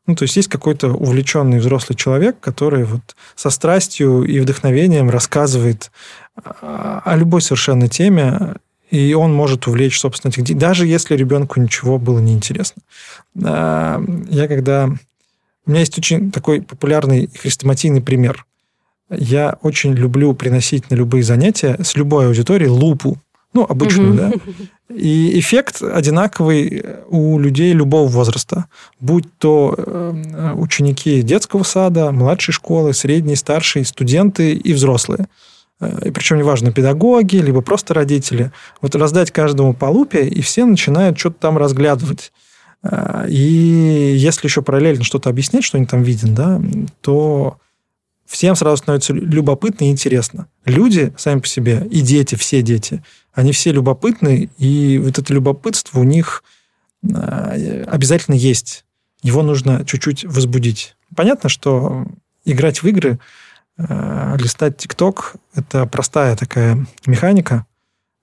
Ну, 0.06 0.14
то 0.14 0.22
есть 0.22 0.36
есть 0.36 0.48
какой-то 0.48 0.88
увлеченный 0.88 1.58
взрослый 1.58 1.96
человек, 1.96 2.38
который 2.40 2.84
вот 2.84 3.16
со 3.34 3.50
страстью 3.50 4.22
и 4.22 4.38
вдохновением 4.38 5.10
рассказывает 5.10 5.90
а, 6.36 7.02
о 7.04 7.16
любой 7.16 7.42
совершенно 7.42 7.88
теме, 7.88 8.56
и 8.90 9.14
он 9.14 9.34
может 9.34 9.66
увлечь, 9.66 9.98
собственно, 9.98 10.30
этих 10.30 10.44
детей, 10.44 10.58
даже 10.58 10.86
если 10.86 11.16
ребенку 11.16 11.60
ничего 11.60 11.98
было 11.98 12.18
неинтересно. 12.18 12.82
А, 13.44 14.02
я 14.28 14.48
когда... 14.48 14.90
У 15.66 15.70
меня 15.70 15.80
есть 15.80 15.98
очень 15.98 16.30
такой 16.30 16.62
популярный 16.62 17.28
хрестоматийный 17.28 18.00
пример. 18.00 18.46
Я 19.10 19.58
очень 19.62 19.94
люблю 19.94 20.32
приносить 20.34 20.90
на 20.90 20.94
любые 20.94 21.24
занятия 21.24 21.76
с 21.82 21.96
любой 21.96 22.28
аудиторией 22.28 22.70
лупу, 22.70 23.18
ну, 23.52 23.64
обычную, 23.68 24.10
угу. 24.10 24.16
да. 24.18 24.94
И 24.94 25.38
эффект 25.40 25.82
одинаковый 25.82 26.84
у 27.08 27.38
людей 27.38 27.72
любого 27.72 28.06
возраста, 28.06 28.66
будь 29.00 29.26
то 29.38 29.74
э, 29.76 30.52
ученики 30.56 31.22
детского 31.22 31.64
сада, 31.64 32.12
младшей 32.12 32.52
школы, 32.52 32.92
средней, 32.92 33.34
старшей, 33.34 33.84
студенты 33.84 34.52
и 34.52 34.72
взрослые 34.72 35.26
и 35.80 36.10
причем 36.10 36.38
неважно, 36.38 36.72
педагоги, 36.72 37.36
либо 37.36 37.60
просто 37.60 37.92
родители, 37.92 38.50
вот 38.80 38.94
раздать 38.94 39.30
каждому 39.30 39.74
по 39.74 39.86
лупе, 39.86 40.26
и 40.26 40.40
все 40.40 40.64
начинают 40.64 41.18
что-то 41.18 41.36
там 41.40 41.58
разглядывать. 41.58 42.32
А, 42.82 43.26
и 43.28 44.14
если 44.16 44.46
еще 44.46 44.62
параллельно 44.62 45.04
что-то 45.04 45.28
объяснять, 45.28 45.64
что 45.64 45.76
они 45.76 45.86
там 45.86 46.02
видят, 46.02 46.32
да, 46.32 46.60
то 47.02 47.58
всем 48.24 48.56
сразу 48.56 48.78
становится 48.78 49.12
любопытно 49.12 49.84
и 49.84 49.90
интересно. 49.90 50.48
Люди 50.64 51.12
сами 51.18 51.40
по 51.40 51.46
себе, 51.46 51.86
и 51.90 52.00
дети, 52.00 52.36
все 52.36 52.62
дети, 52.62 53.04
они 53.34 53.52
все 53.52 53.70
любопытны, 53.70 54.48
и 54.56 54.98
вот 54.98 55.18
это 55.18 55.34
любопытство 55.34 56.00
у 56.00 56.04
них 56.04 56.42
а, 57.14 57.54
обязательно 57.86 58.34
есть. 58.34 58.86
Его 59.22 59.42
нужно 59.42 59.84
чуть-чуть 59.84 60.24
возбудить. 60.24 60.96
Понятно, 61.14 61.50
что 61.50 62.06
играть 62.46 62.82
в 62.82 62.88
игры– 62.88 63.18
Э, 63.28 63.55
листать 63.78 64.76
ТикТок– 64.78 65.34
это 65.54 65.86
простая 65.86 66.36
такая 66.36 66.86
механика, 67.06 67.66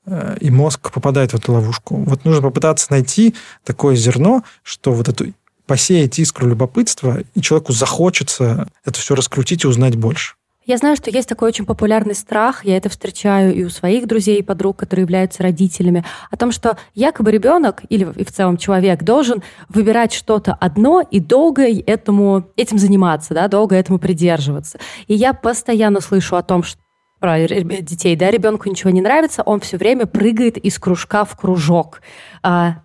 э, 0.05 0.37
и 0.39 0.49
мозг 0.49 0.91
попадает 0.91 1.31
в 1.31 1.35
эту 1.35 1.53
ловушку. 1.53 1.95
Вот 1.95 2.25
нужно 2.25 2.41
попытаться 2.41 2.87
найти 2.89 3.35
такое 3.63 3.95
зерно, 3.95 4.43
что 4.63 4.93
вот 4.93 5.09
эту 5.09 5.33
посеять 5.65 6.19
искру 6.19 6.47
любопытства, 6.47 7.19
и 7.33 7.41
человеку 7.41 7.71
захочется 7.71 8.67
это 8.83 8.99
все 8.99 9.15
раскрутить 9.15 9.63
и 9.63 9.67
узнать 9.67 9.95
больше. 9.95 10.35
Я 10.65 10.77
знаю, 10.77 10.95
что 10.95 11.09
есть 11.09 11.27
такой 11.27 11.49
очень 11.49 11.65
популярный 11.65 12.15
страх, 12.15 12.63
я 12.63 12.77
это 12.77 12.87
встречаю 12.87 13.53
и 13.53 13.63
у 13.65 13.69
своих 13.69 14.07
друзей 14.07 14.39
и 14.39 14.43
подруг, 14.43 14.77
которые 14.77 15.03
являются 15.03 15.43
родителями, 15.43 16.05
о 16.31 16.37
том, 16.37 16.51
что 16.51 16.77
якобы 16.95 17.31
ребенок 17.31 17.81
или 17.89 18.07
и 18.15 18.23
в 18.23 18.31
целом 18.31 18.57
человек 18.57 19.03
должен 19.03 19.43
выбирать 19.67 20.13
что-то 20.13 20.53
одно 20.53 21.01
и 21.01 21.19
долго 21.19 21.63
этому, 21.63 22.45
этим 22.55 22.77
заниматься, 22.77 23.33
да, 23.33 23.49
долго 23.49 23.75
этому 23.75 23.99
придерживаться. 23.99 24.79
И 25.07 25.15
я 25.15 25.33
постоянно 25.33 25.99
слышу 25.99 26.37
о 26.37 26.43
том, 26.43 26.63
что 26.63 26.79
про 27.19 27.39
детей, 27.47 28.17
да, 28.17 28.31
ребенку 28.31 28.69
ничего 28.69 28.89
не 28.89 29.01
нравится, 29.01 29.43
он 29.43 29.61
все 29.61 29.77
время 29.77 30.05
прыгает 30.05 30.57
из 30.57 30.77
кружка 30.77 31.23
в 31.23 31.37
кружок. 31.37 32.01
А, 32.41 32.81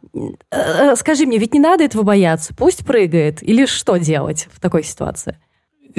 э, 0.53 0.95
скажи 0.95 1.27
мне, 1.27 1.39
ведь 1.39 1.55
не 1.55 1.61
надо 1.61 1.83
этого 1.83 2.03
бояться, 2.03 2.55
пусть 2.57 2.87
прыгает, 2.87 3.43
или 3.43 3.67
что 3.67 3.97
делать 3.97 4.49
в 4.53 4.61
такой 4.61 4.85
ситуации? 4.85 5.39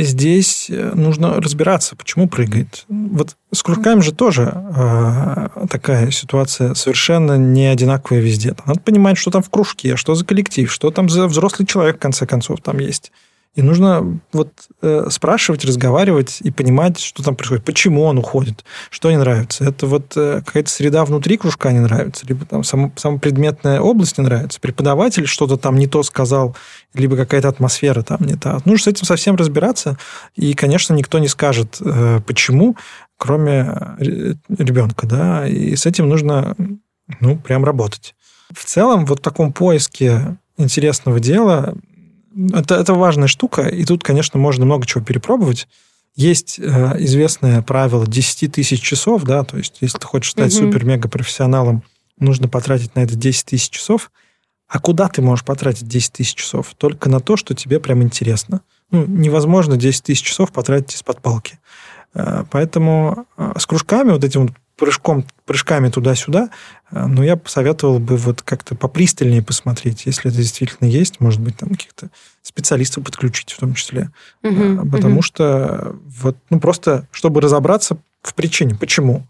Здесь 0.03 0.67
э, 0.69 0.91
нужно 0.93 1.41
разбираться, 1.41 1.95
почему 1.95 2.27
прыгает. 2.27 2.85
Вот 2.87 3.35
с 3.51 3.63
кружками 3.63 4.01
же 4.01 4.13
тоже 4.13 4.53
э, 4.53 5.67
такая 5.69 6.11
ситуация 6.11 6.73
совершенно 6.73 7.37
не 7.37 7.67
одинаковая 7.67 8.21
везде. 8.21 8.55
Надо 8.65 8.79
понимать, 8.79 9.17
что 9.17 9.31
там 9.31 9.41
в 9.41 9.49
кружке, 9.49 9.95
что 9.95 10.15
за 10.15 10.25
коллектив, 10.25 10.71
что 10.71 10.91
там 10.91 11.09
за 11.09 11.27
взрослый 11.27 11.65
человек, 11.65 11.97
в 11.97 11.99
конце 11.99 12.25
концов, 12.25 12.61
там 12.61 12.79
есть. 12.79 13.11
И 13.55 13.61
нужно 13.63 14.19
вот 14.31 14.49
э, 14.81 15.07
спрашивать, 15.09 15.65
разговаривать 15.65 16.37
и 16.41 16.51
понимать, 16.51 16.99
что 16.99 17.23
там 17.23 17.35
происходит, 17.35 17.65
почему 17.65 18.03
он 18.03 18.19
уходит, 18.19 18.63
что 18.91 19.09
не 19.09 19.17
нравится. 19.17 19.65
Это 19.65 19.87
вот 19.87 20.13
э, 20.15 20.41
какая-то 20.45 20.69
среда 20.69 21.03
внутри 21.03 21.35
кружка 21.35 21.71
не 21.71 21.79
нравится, 21.79 22.27
либо 22.27 22.45
там 22.45 22.63
сам, 22.63 22.93
сама 22.95 23.17
предметная 23.17 23.81
область 23.81 24.19
не 24.19 24.23
нравится, 24.23 24.59
преподаватель 24.59 25.25
что-то 25.25 25.57
там 25.57 25.77
не 25.77 25.87
то 25.87 26.03
сказал, 26.03 26.55
либо 26.93 27.17
какая-то 27.17 27.49
атмосфера 27.49 28.03
там 28.03 28.19
не 28.21 28.35
та. 28.35 28.59
Нужно 28.65 28.83
с 28.83 28.87
этим 28.87 29.05
совсем 29.05 29.35
разбираться, 29.35 29.97
и, 30.35 30.53
конечно, 30.53 30.93
никто 30.93 31.17
не 31.17 31.27
скажет, 31.27 31.77
э, 31.81 32.21
почему, 32.27 32.77
кроме 33.17 33.95
э, 33.99 34.33
ребенка, 34.57 35.07
да, 35.07 35.47
и 35.47 35.75
с 35.75 35.87
этим 35.87 36.07
нужно, 36.07 36.55
ну, 37.19 37.35
прям 37.35 37.65
работать. 37.65 38.13
В 38.53 38.63
целом, 38.63 39.05
вот 39.05 39.19
в 39.19 39.23
таком 39.23 39.53
поиске 39.53 40.37
интересного 40.57 41.19
дела 41.19 41.75
это, 42.53 42.75
это 42.75 42.93
важная 42.93 43.27
штука, 43.27 43.63
и 43.63 43.85
тут, 43.85 44.03
конечно, 44.03 44.39
можно 44.39 44.65
много 44.65 44.85
чего 44.85 45.03
перепробовать. 45.03 45.67
Есть 46.15 46.59
э, 46.59 46.95
известное 47.03 47.61
правило 47.61 48.05
10 48.05 48.51
тысяч 48.51 48.81
часов, 48.81 49.23
да, 49.23 49.43
то 49.43 49.57
есть 49.57 49.77
если 49.81 49.99
ты 49.99 50.07
хочешь 50.07 50.31
стать 50.31 50.53
угу. 50.53 50.65
супер-мега-профессионалом, 50.65 51.83
нужно 52.17 52.47
потратить 52.47 52.95
на 52.95 53.01
это 53.01 53.15
10 53.15 53.45
тысяч 53.45 53.69
часов. 53.69 54.11
А 54.67 54.79
куда 54.79 55.07
ты 55.07 55.21
можешь 55.21 55.45
потратить 55.45 55.87
10 55.87 56.13
тысяч 56.13 56.35
часов? 56.35 56.73
Только 56.77 57.09
на 57.09 57.19
то, 57.19 57.37
что 57.37 57.55
тебе 57.55 57.79
прям 57.79 58.03
интересно. 58.03 58.61
Ну, 58.91 59.05
невозможно 59.05 59.77
10 59.77 60.03
тысяч 60.03 60.23
часов 60.23 60.51
потратить 60.51 60.95
из-под 60.95 61.21
палки. 61.21 61.59
Э, 62.13 62.43
поэтому 62.51 63.25
э, 63.37 63.53
с 63.57 63.65
кружками, 63.65 64.11
вот 64.11 64.23
этим 64.23 64.47
вот 64.47 64.51
прыжком, 64.79 65.25
прыжками 65.45 65.89
туда-сюда, 65.89 66.49
э, 66.91 67.05
но 67.05 67.23
я 67.23 67.35
посоветовал 67.35 67.99
бы 67.99 68.17
вот 68.17 68.41
как-то 68.41 68.75
попристальнее 68.75 69.43
посмотреть, 69.43 70.05
если 70.05 70.31
это 70.31 70.37
действительно 70.37 70.87
есть, 70.87 71.19
может 71.19 71.41
быть, 71.41 71.57
там 71.57 71.69
каких-то 71.69 72.09
специалистов 72.41 73.03
подключить 73.03 73.51
в 73.51 73.59
том 73.59 73.73
числе. 73.73 74.11
Угу, 74.43 74.89
Потому 74.89 75.15
угу. 75.15 75.21
что 75.21 75.95
вот, 76.21 76.37
ну, 76.49 76.59
просто, 76.59 77.07
чтобы 77.11 77.41
разобраться 77.41 77.97
в 78.21 78.33
причине, 78.33 78.75
почему. 78.75 79.27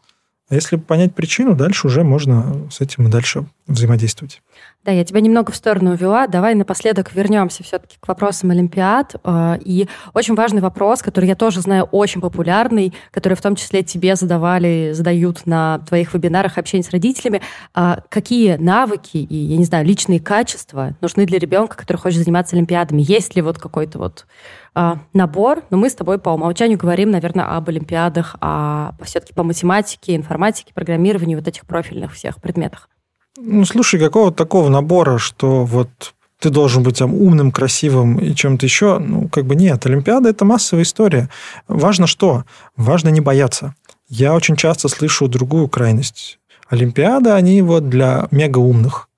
А 0.49 0.55
если 0.55 0.77
понять 0.77 1.13
причину, 1.13 1.55
дальше 1.55 1.87
уже 1.87 2.03
можно 2.03 2.69
с 2.71 2.81
этим 2.81 3.07
и 3.07 3.11
дальше 3.11 3.45
взаимодействовать. 3.67 4.41
Да, 4.85 4.93
я 4.93 5.03
тебя 5.03 5.19
немного 5.19 5.51
в 5.51 5.57
сторону 5.57 5.91
увела. 5.91 6.25
Давай 6.27 6.55
напоследок 6.55 7.13
вернемся 7.13 7.63
все-таки 7.63 7.97
к 7.99 8.07
вопросам 8.07 8.51
Олимпиад. 8.51 9.15
Э, 9.25 9.57
и 9.59 9.89
очень 10.13 10.35
важный 10.35 10.61
вопрос, 10.61 11.01
который 11.01 11.25
я 11.25 11.35
тоже 11.35 11.59
знаю 11.59 11.83
очень 11.91 12.21
популярный, 12.21 12.93
который 13.11 13.33
в 13.33 13.41
том 13.41 13.57
числе 13.57 13.83
тебе 13.83 14.15
задавали, 14.15 14.91
задают 14.93 15.45
на 15.45 15.79
твоих 15.79 16.13
вебинарах 16.13 16.57
общения 16.57 16.83
с 16.83 16.91
родителями. 16.91 17.41
А 17.73 17.99
какие 18.07 18.55
навыки 18.55 19.17
и, 19.17 19.35
я 19.35 19.57
не 19.57 19.65
знаю, 19.65 19.85
личные 19.85 20.21
качества 20.21 20.95
нужны 21.01 21.25
для 21.25 21.39
ребенка, 21.39 21.75
который 21.75 21.97
хочет 21.97 22.23
заниматься 22.23 22.55
Олимпиадами? 22.55 23.03
Есть 23.05 23.35
ли 23.35 23.41
вот 23.41 23.57
какой-то 23.57 23.99
вот 23.99 24.27
а, 24.75 24.99
набор? 25.11 25.61
Но 25.71 25.77
мы 25.77 25.89
с 25.89 25.95
тобой 25.95 26.19
по 26.19 26.29
умолчанию 26.29 26.77
говорим, 26.77 27.11
наверное, 27.11 27.57
об 27.57 27.67
Олимпиадах, 27.67 28.37
а 28.39 28.95
все-таки 29.03 29.33
по 29.33 29.43
математике, 29.43 30.15
информатике, 30.15 30.73
программированию, 30.73 31.37
вот 31.37 31.49
этих 31.49 31.65
профильных 31.65 32.13
всех 32.13 32.41
предметах. 32.41 32.87
Ну, 33.41 33.65
слушай, 33.65 33.99
какого 33.99 34.33
такого 34.33 34.69
набора, 34.69 35.17
что 35.17 35.63
вот 35.63 36.13
ты 36.39 36.49
должен 36.49 36.83
быть 36.83 36.97
там 36.99 37.13
умным, 37.13 37.51
красивым 37.51 38.17
и 38.17 38.33
чем-то 38.33 38.65
еще, 38.65 38.99
ну, 38.99 39.29
как 39.29 39.45
бы 39.45 39.55
нет. 39.55 39.85
Олимпиада– 39.85 40.29
это 40.31 40.45
массовая 40.45 40.83
история. 40.83 41.29
Важно 41.67 42.07
что? 42.07 42.43
Важно 42.75 43.09
не 43.09 43.21
бояться. 43.21 43.75
Я 44.07 44.33
очень 44.33 44.55
часто 44.55 44.87
слышу 44.87 45.27
другую 45.27 45.67
крайность. 45.67 46.39
Олимпиада, 46.69 47.35
они 47.35 47.61
вот 47.61 47.89
для 47.89 48.27
мега 48.31 48.59
умных. 48.59 49.09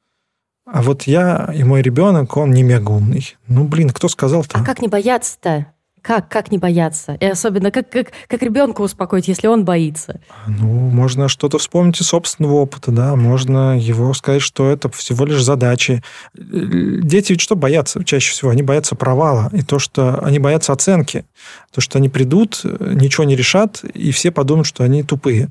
А 0.66 0.82
вот 0.82 1.04
я 1.04 1.52
и 1.54 1.64
мой 1.64 1.82
ребенок, 1.82 2.38
он 2.38 2.52
не 2.52 2.64
мега 2.64 2.92
умный. 2.92 3.36
Ну, 3.48 3.66
блин, 3.66 3.90
кто 3.90 4.08
сказал-то? 4.08 4.60
А 4.60 4.64
как 4.64 4.82
не 4.82 4.88
бояться-то? 4.88 5.68
Как, 6.02 6.30
как 6.30 6.52
не 6.52 6.58
бояться? 6.58 7.14
И 7.20 7.26
особенно, 7.26 7.70
как, 7.70 7.90
как, 7.90 8.08
как 8.28 8.42
ребенка 8.42 8.82
успокоить, 8.82 9.28
если 9.28 9.48
он 9.48 9.66
боится? 9.66 10.20
Ну, 10.48 10.68
можно 10.68 11.28
что-то 11.28 11.60
вспомнить 11.60 12.02
из 12.02 12.08
собственного 12.08 12.54
опыта, 12.54 12.92
да, 12.92 13.16
можно 13.16 13.78
его 13.78 14.12
сказать, 14.14 14.42
что 14.42 14.70
это 14.70 14.90
всего 14.90 15.26
лишь 15.26 15.44
задачи. 15.44 16.02
Дети 16.34 17.34
ведь 17.34 17.42
что 17.42 17.56
боятся 17.56 18.04
чаще 18.04 18.32
всего? 18.32 18.50
Они 18.50 18.64
боятся 18.64 18.96
провала, 18.96 19.50
и 19.54 19.62
то, 19.62 19.78
что 19.78 20.20
они 20.24 20.40
боятся 20.40 20.74
оценки. 20.74 21.26
То, 21.72 21.82
что 21.82 22.00
они 22.00 22.10
придут, 22.10 22.62
ничего 22.64 23.24
не 23.24 23.36
решат, 23.36 23.84
и 23.84 24.12
все 24.12 24.32
подумают, 24.32 24.68
что 24.68 24.84
они 24.84 25.04
тупые. 25.04 25.50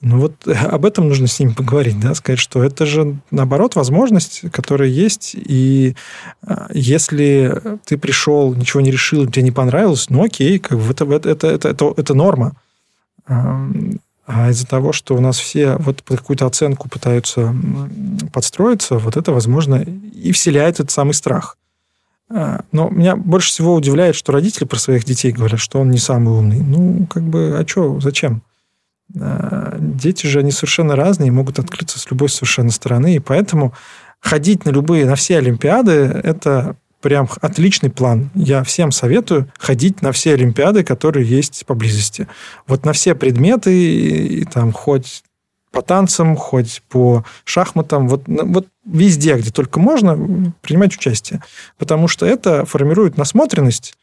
Ну 0.00 0.20
вот 0.20 0.46
об 0.46 0.84
этом 0.84 1.08
нужно 1.08 1.26
с 1.26 1.40
ними 1.40 1.52
поговорить, 1.52 1.98
да, 1.98 2.14
сказать, 2.14 2.38
что 2.38 2.62
это 2.62 2.86
же, 2.86 3.16
наоборот, 3.32 3.74
возможность, 3.74 4.42
которая 4.52 4.88
есть, 4.88 5.34
и 5.34 5.96
а, 6.46 6.68
если 6.72 7.60
ты 7.84 7.98
пришел, 7.98 8.54
ничего 8.54 8.80
не 8.80 8.92
решил, 8.92 9.26
тебе 9.26 9.42
не 9.42 9.50
понравилось, 9.50 10.08
ну 10.08 10.22
окей, 10.22 10.60
как 10.60 10.78
бы 10.78 10.92
это, 10.92 11.04
это, 11.04 11.48
это, 11.48 11.68
это, 11.68 11.94
это 11.96 12.14
норма. 12.14 12.52
А 13.26 14.50
из-за 14.50 14.66
того, 14.66 14.92
что 14.92 15.16
у 15.16 15.20
нас 15.20 15.38
все 15.38 15.76
вот 15.76 16.02
под 16.02 16.20
какую-то 16.20 16.46
оценку 16.46 16.88
пытаются 16.88 17.54
подстроиться, 18.32 18.98
вот 18.98 19.16
это, 19.16 19.32
возможно, 19.32 19.76
и 19.76 20.32
вселяет 20.32 20.74
этот 20.74 20.90
самый 20.90 21.14
страх. 21.14 21.56
А, 22.30 22.60
но 22.70 22.90
меня 22.90 23.16
больше 23.16 23.48
всего 23.48 23.74
удивляет, 23.74 24.14
что 24.14 24.32
родители 24.32 24.64
про 24.64 24.78
своих 24.78 25.04
детей 25.04 25.32
говорят, 25.32 25.60
что 25.60 25.80
он 25.80 25.90
не 25.90 25.98
самый 25.98 26.34
умный. 26.34 26.60
Ну, 26.60 27.06
как 27.06 27.22
бы, 27.22 27.56
а 27.58 27.66
что, 27.66 28.00
зачем? 28.00 28.42
Дети 29.10 30.26
же, 30.26 30.40
они 30.40 30.50
совершенно 30.50 30.94
разные, 30.94 31.32
могут 31.32 31.58
открыться 31.58 31.98
с 31.98 32.10
любой 32.10 32.28
совершенно 32.28 32.70
стороны, 32.70 33.16
и 33.16 33.18
поэтому 33.20 33.72
ходить 34.20 34.64
на 34.64 34.70
любые, 34.70 35.06
на 35.06 35.14
все 35.14 35.38
Олимпиады, 35.38 35.92
это 35.92 36.76
прям 37.00 37.28
отличный 37.40 37.90
план. 37.90 38.30
Я 38.34 38.64
всем 38.64 38.90
советую 38.90 39.50
ходить 39.58 40.02
на 40.02 40.12
все 40.12 40.34
Олимпиады, 40.34 40.84
которые 40.84 41.26
есть 41.26 41.64
поблизости. 41.64 42.26
Вот 42.66 42.84
на 42.84 42.92
все 42.92 43.14
предметы, 43.14 43.72
и, 43.72 44.44
там 44.44 44.72
хоть 44.72 45.22
по 45.70 45.80
танцам, 45.82 46.34
хоть 46.34 46.82
по 46.88 47.24
шахматам, 47.44 48.08
вот, 48.08 48.24
вот 48.26 48.66
везде, 48.84 49.36
где 49.36 49.50
только 49.50 49.78
можно, 49.78 50.52
принимать 50.60 50.96
участие. 50.96 51.42
Потому 51.78 52.08
что 52.08 52.26
это 52.26 52.64
формирует 52.64 53.16
насмотренность, 53.16 53.94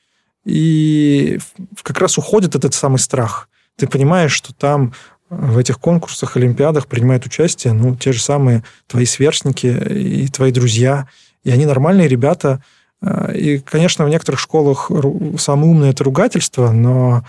и 0.46 1.40
как 1.84 2.00
раз 2.00 2.18
уходит 2.18 2.56
этот 2.56 2.74
самый 2.74 2.98
страх 2.98 3.50
ты 3.76 3.88
понимаешь, 3.88 4.32
что 4.32 4.54
там 4.54 4.94
э, 5.30 5.36
в 5.36 5.58
этих 5.58 5.80
конкурсах, 5.80 6.38
олимпиадах 6.38 6.88
принимают 6.88 7.26
участие, 7.26 7.74
ну, 7.74 7.96
те 7.96 8.12
же 8.12 8.22
самые 8.22 8.64
твои 8.88 9.06
сверстники 9.06 9.68
и 9.68 10.28
твои 10.28 10.52
друзья, 10.52 11.08
и 11.44 11.52
они 11.52 11.66
нормальные 11.66 12.08
ребята. 12.08 12.64
Э, 13.02 13.36
и, 13.36 13.60
конечно, 13.60 14.06
в 14.06 14.10
некоторых 14.10 14.40
школах 14.40 14.92
самое 15.38 15.72
умное– 15.72 15.90
это 15.92 16.04
ругательство, 16.04 16.72
но 16.72 17.26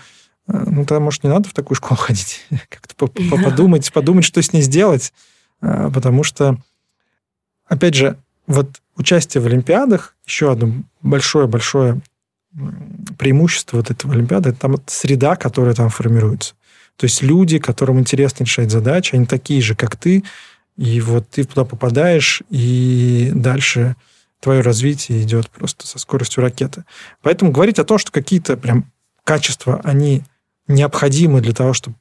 э, 0.47 0.53
ну, 0.53 0.85
тогда, 0.85 0.99
может, 0.99 1.23
не 1.23 1.29
надо 1.29 1.49
в 1.49 1.53
такую 1.53 1.75
школу 1.75 1.97
ходить, 1.99 2.45
как-то 2.69 3.07
подумать, 3.43 3.91
подумать, 3.91 4.25
что 4.25 4.41
с 4.41 4.53
ней 4.53 4.61
сделать, 4.61 5.13
потому 5.59 6.23
что, 6.23 6.57
опять 7.67 7.95
же, 7.95 8.17
вот 8.45 8.69
участие 8.95 9.41
в 9.41 9.47
Олимпиадах, 9.47 10.15
еще 10.25 10.51
одно 10.51 10.71
большое-большое 11.01 12.01
преимущество 13.17 13.77
вот 13.77 13.91
этого 13.91 14.13
Олимпиады, 14.13 14.49
это 14.49 14.59
там 14.59 14.75
среда, 14.87 15.35
которая 15.35 15.75
там 15.75 15.89
формируется. 15.89 16.55
То 16.95 17.05
есть 17.05 17.21
люди, 17.21 17.59
которым 17.59 17.99
интересно 17.99 18.43
решать 18.43 18.71
задачи, 18.71 19.15
они 19.15 19.25
такие 19.25 19.61
же, 19.61 19.75
как 19.75 19.95
ты, 19.95 20.23
и 20.77 21.01
вот 21.01 21.29
ты 21.29 21.43
туда 21.43 21.65
попадаешь, 21.65 22.41
и 22.49 23.31
дальше 23.33 23.95
твое 24.39 24.61
развитие 24.61 25.23
идет 25.23 25.49
просто 25.49 25.87
со 25.87 25.99
скоростью 25.99 26.43
ракеты. 26.43 26.85
Поэтому 27.21 27.51
говорить 27.51 27.79
о 27.79 27.83
том, 27.83 27.97
что 27.97 28.11
какие-то 28.11 28.57
прям 28.57 28.91
качества, 29.23 29.81
они 29.83 30.23
необходимы 30.67 31.41
для 31.41 31.53
того, 31.53 31.73
чтобы 31.73 31.97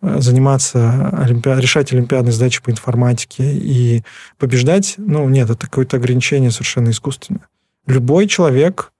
э, 0.00 0.20
заниматься, 0.20 1.10
олимпиад, 1.10 1.60
решать 1.60 1.92
олимпиадные 1.92 2.32
задачи 2.32 2.62
по 2.62 2.70
информатике 2.70 3.52
и 3.52 4.02
побеждать, 4.38 4.94
ну, 4.96 5.28
нет, 5.28 5.50
это 5.50 5.66
какое-то 5.66 5.98
ограничение 5.98 6.50
совершенно 6.50 6.90
искусственное. 6.90 7.46
Любой 7.86 8.26
человек 8.28 8.92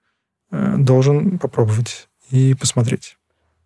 должен 0.77 1.39
попробовать 1.39 2.07
и 2.31 2.53
посмотреть. 2.53 3.17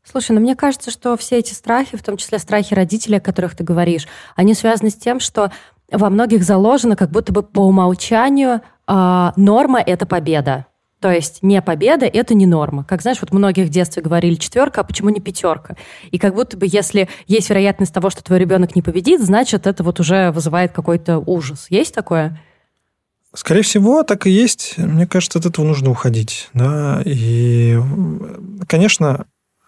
Слушай, 0.04 0.32
ну 0.32 0.40
мне 0.40 0.56
кажется, 0.56 0.90
что 0.90 1.16
все 1.18 1.38
эти 1.38 1.54
страхи, 1.54 1.96
в 1.96 2.04
том 2.04 2.18
числе 2.18 2.40
страхи 2.40 2.74
родителей, 2.74 3.18
о 3.18 3.22
которых 3.22 3.56
ты 3.56 3.64
говоришь, 3.64 4.08
они 4.36 4.54
связаны 4.54 4.90
с 4.90 4.96
тем, 4.96 5.20
что 5.20 5.52
во 5.92 6.10
многих 6.10 6.44
заложено 6.44 6.96
как 6.96 7.12
будто 7.12 7.32
бы 7.32 7.44
по 7.44 7.62
умолчанию 7.62 8.62
э, 8.88 9.32
норма– 9.36 9.80
это 9.86 10.06
победа. 10.06 10.66
То 11.00 11.12
есть 11.12 11.44
не 11.44 11.62
победа– 11.62 12.06
это 12.14 12.34
не 12.34 12.46
норма. 12.46 12.84
Как 12.84 13.02
знаешь, 13.02 13.20
вот 13.22 13.32
многих 13.32 13.68
в 13.68 13.70
детстве 13.70 14.02
говорили 14.02 14.36
четверка, 14.36 14.82
а 14.82 14.84
почему 14.84 15.10
не 15.10 15.22
пятерка? 15.22 15.76
И 16.12 16.18
как 16.18 16.36
будто 16.36 16.58
бы 16.58 16.66
если 16.68 17.08
есть 17.28 17.50
вероятность 17.50 17.94
того, 17.94 18.10
что 18.10 18.24
твой 18.24 18.40
ребенок 18.40 18.76
не 18.76 18.82
победит, 18.82 19.22
значит, 19.22 19.66
это 19.66 19.84
вот 19.84 20.00
уже 20.00 20.32
вызывает 20.32 20.72
какой-то 20.72 21.20
ужас. 21.20 21.68
Есть 21.70 21.96
такое? 21.96 22.40
Скорее 23.34 23.62
всего, 23.62 24.04
так 24.04 24.26
и 24.26 24.32
есть. 24.32 24.78
Мне 24.78 25.06
кажется, 25.06 25.40
от 25.40 25.46
этого 25.46 25.66
нужно 25.66 25.92
уходить. 25.92 26.50
Да? 26.54 27.02
И, 27.06 27.80
конечно, 28.68 29.26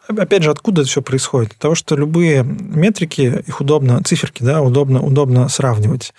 опять 0.08 0.44
же, 0.44 0.50
откуда 0.50 0.82
это 0.82 0.90
все 0.90 1.02
происходит? 1.02 1.54
От 1.54 1.58
того, 1.58 1.76
что 1.76 1.96
любые 1.96 2.44
метрики, 2.44 3.44
их 3.46 3.62
удобно, 3.62 4.02
циферки, 4.04 4.44
да, 4.44 4.62
удобно, 4.62 5.02
удобно 5.02 5.48
сравнивать. 5.48 6.14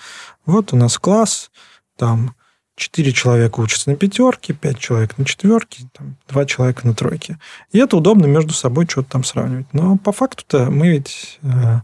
Вот 0.47 0.73
у 0.73 0.77
нас 0.77 0.99
класс, 0.99 1.51
там 1.97 2.35
четыре 2.77 3.13
человека 3.13 3.61
учатся 3.61 3.91
на 3.91 3.97
пятерке, 3.97 4.55
пять 4.55 4.79
человек 4.79 5.19
на 5.19 5.25
четверке, 5.25 5.85
там, 5.93 6.17
два 6.29 6.47
человека 6.47 6.87
на 6.87 6.95
тройке. 6.95 7.39
И 7.73 7.79
это 7.79 7.97
удобно 7.97 8.27
между 8.27 8.55
собой 8.55 8.87
что-то 8.89 9.11
там 9.11 9.25
сравнивать. 9.25 9.67
Но 9.73 9.97
по 9.99 10.13
факту-то 10.13 10.71
мы 10.71 10.91
ведь 10.91 11.39
э, 11.43 11.81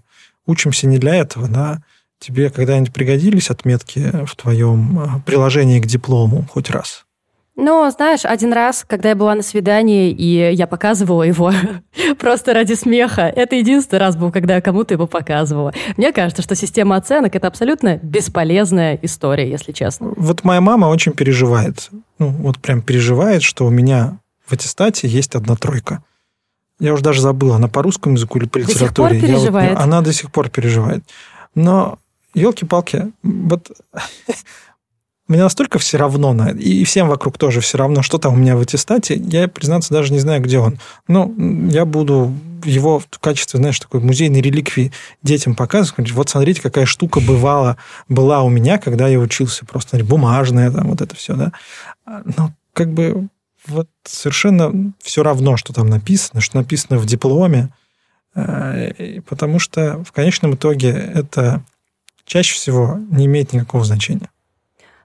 учимся 0.46 0.86
не 0.86 0.98
для 0.98 1.16
этого, 1.16 1.48
да, 1.48 1.82
Тебе 2.18 2.50
когда-нибудь 2.50 2.92
пригодились 2.92 3.50
отметки 3.50 4.12
в 4.26 4.34
твоем 4.34 4.98
а, 4.98 5.20
приложении 5.24 5.80
к 5.80 5.86
диплому 5.86 6.46
хоть 6.50 6.70
раз? 6.70 7.04
Ну, 7.60 7.90
знаешь, 7.90 8.24
один 8.24 8.52
раз, 8.52 8.84
когда 8.86 9.08
я 9.08 9.16
была 9.16 9.34
на 9.34 9.42
свидании, 9.42 10.12
и 10.12 10.54
я 10.54 10.68
показывала 10.68 11.24
его 11.24 11.52
просто 12.18 12.54
ради 12.54 12.74
смеха, 12.74 13.22
это 13.22 13.56
единственный 13.56 13.98
раз 13.98 14.16
был, 14.16 14.30
когда 14.30 14.54
я 14.54 14.60
кому-то 14.60 14.94
его 14.94 15.08
показывала. 15.08 15.74
Мне 15.96 16.12
кажется, 16.12 16.40
что 16.40 16.54
система 16.54 16.94
оценок– 16.94 17.34
это 17.36 17.48
абсолютно 17.48 17.98
бесполезная 18.00 18.96
история, 19.02 19.50
если 19.50 19.72
честно. 19.72 20.12
Вот 20.16 20.44
моя 20.44 20.60
мама 20.60 20.86
очень 20.86 21.12
переживает, 21.12 21.90
ну, 22.20 22.28
вот 22.28 22.60
прям 22.60 22.80
переживает, 22.80 23.42
что 23.42 23.66
у 23.66 23.70
меня 23.70 24.20
в 24.46 24.52
аттестате 24.52 25.08
есть 25.08 25.34
одна 25.34 25.56
тройка. 25.56 26.04
Я 26.78 26.94
уже 26.94 27.02
даже 27.02 27.20
забыла, 27.20 27.56
она 27.56 27.66
по 27.66 27.82
русскому 27.82 28.14
языку 28.14 28.38
или 28.38 28.46
по 28.46 28.58
литературе. 28.58 28.84
До 28.84 28.86
сих 28.86 28.94
пор 28.94 29.30
переживает? 29.36 29.74
Вот, 29.74 29.82
она 29.82 30.00
до 30.00 30.12
сих 30.12 30.30
пор 30.30 30.48
переживает. 30.48 31.02
Но 31.56 31.98
елки-палки, 32.38 33.12
вот 33.22 33.70
мне 35.28 35.42
настолько 35.42 35.78
все 35.78 35.98
равно, 35.98 36.48
и 36.50 36.84
всем 36.84 37.08
вокруг 37.08 37.38
тоже 37.38 37.60
все 37.60 37.78
равно, 37.78 38.02
что 38.02 38.18
там 38.18 38.34
у 38.34 38.36
меня 38.36 38.56
в 38.56 38.60
аттестате, 38.60 39.16
я, 39.16 39.46
признаться, 39.48 39.92
даже 39.92 40.12
не 40.12 40.20
знаю, 40.20 40.42
где 40.42 40.58
он. 40.58 40.78
Ну, 41.06 41.34
я 41.68 41.84
буду 41.84 42.34
его 42.64 42.98
в 42.98 43.18
качестве, 43.18 43.58
знаешь, 43.58 43.78
такой 43.78 44.00
музейной 44.00 44.40
реликвии 44.40 44.92
детям 45.22 45.54
показывать. 45.54 46.10
Вот 46.12 46.30
смотрите, 46.30 46.62
какая 46.62 46.86
штука 46.86 47.20
бывала, 47.20 47.76
была 48.08 48.42
у 48.42 48.48
меня, 48.48 48.78
когда 48.78 49.06
я 49.08 49.18
учился. 49.18 49.64
Просто 49.64 50.02
бумажная, 50.04 50.70
там, 50.70 50.88
вот 50.88 51.00
это 51.00 51.14
все, 51.14 51.34
да. 51.34 51.52
Ну, 52.06 52.52
как 52.72 52.92
бы 52.92 53.28
вот 53.66 53.88
совершенно 54.04 54.92
все 55.02 55.22
равно, 55.22 55.56
что 55.56 55.72
там 55.72 55.88
написано, 55.88 56.40
что 56.40 56.56
написано 56.56 56.98
в 56.98 57.06
дипломе. 57.06 57.70
Потому 58.34 59.58
что 59.58 60.02
в 60.04 60.12
конечном 60.12 60.54
итоге 60.54 60.90
это 60.90 61.62
чаще 62.28 62.54
всего 62.54 63.00
не 63.10 63.26
имеет 63.26 63.52
никакого 63.52 63.84
значения. 63.84 64.30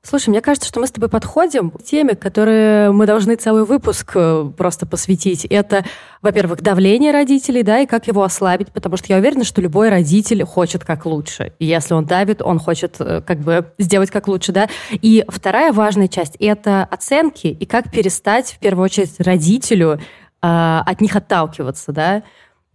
Слушай, 0.06 0.32
мне 0.32 0.42
кажется, 0.42 0.68
что 0.68 0.82
мы 0.82 0.88
с 0.88 0.92
тобой 0.92 1.08
подходим 1.08 1.72
к 1.72 1.82
теме, 1.82 2.16
которые 2.16 2.92
мы 2.92 3.06
должны 3.06 3.36
целый 3.36 3.64
выпуск 3.64 4.12
э, 4.16 4.52
просто 4.58 4.86
посвятить. 4.86 5.46
Это, 5.46 5.86
во-первых, 6.22 6.62
давление 6.62 7.14
родителей, 7.14 7.64
да, 7.64 7.80
и 7.80 7.86
как 7.86 8.08
его 8.08 8.22
ослабить, 8.24 8.74
потому 8.74 8.98
что 8.98 9.14
я 9.14 9.20
уверена, 9.20 9.46
что 9.46 9.62
любой 9.62 9.88
родитель 9.88 10.44
хочет 10.44 10.84
как 10.84 11.06
лучше. 11.06 11.54
И 11.58 11.66
если 11.66 11.94
он 11.94 12.04
давит, 12.04 12.42
он 12.42 12.60
хочет 12.60 12.98
э, 13.00 13.22
как 13.22 13.40
бы 13.40 13.72
сделать 13.78 14.12
как 14.12 14.28
лучше, 14.28 14.52
да. 14.52 14.68
И 14.92 15.24
вторая 15.30 15.72
важная 15.72 16.10
часть– 16.10 16.36
это 16.40 16.84
оценки 16.84 17.48
и 17.48 17.66
как 17.66 17.90
перестать, 17.90 18.52
в 18.52 18.60
первую 18.60 18.84
очередь, 18.84 19.18
родителю 19.20 19.94
э, 19.94 20.00
от 20.42 21.00
них 21.00 21.16
отталкиваться, 21.16 21.94
да. 21.94 22.24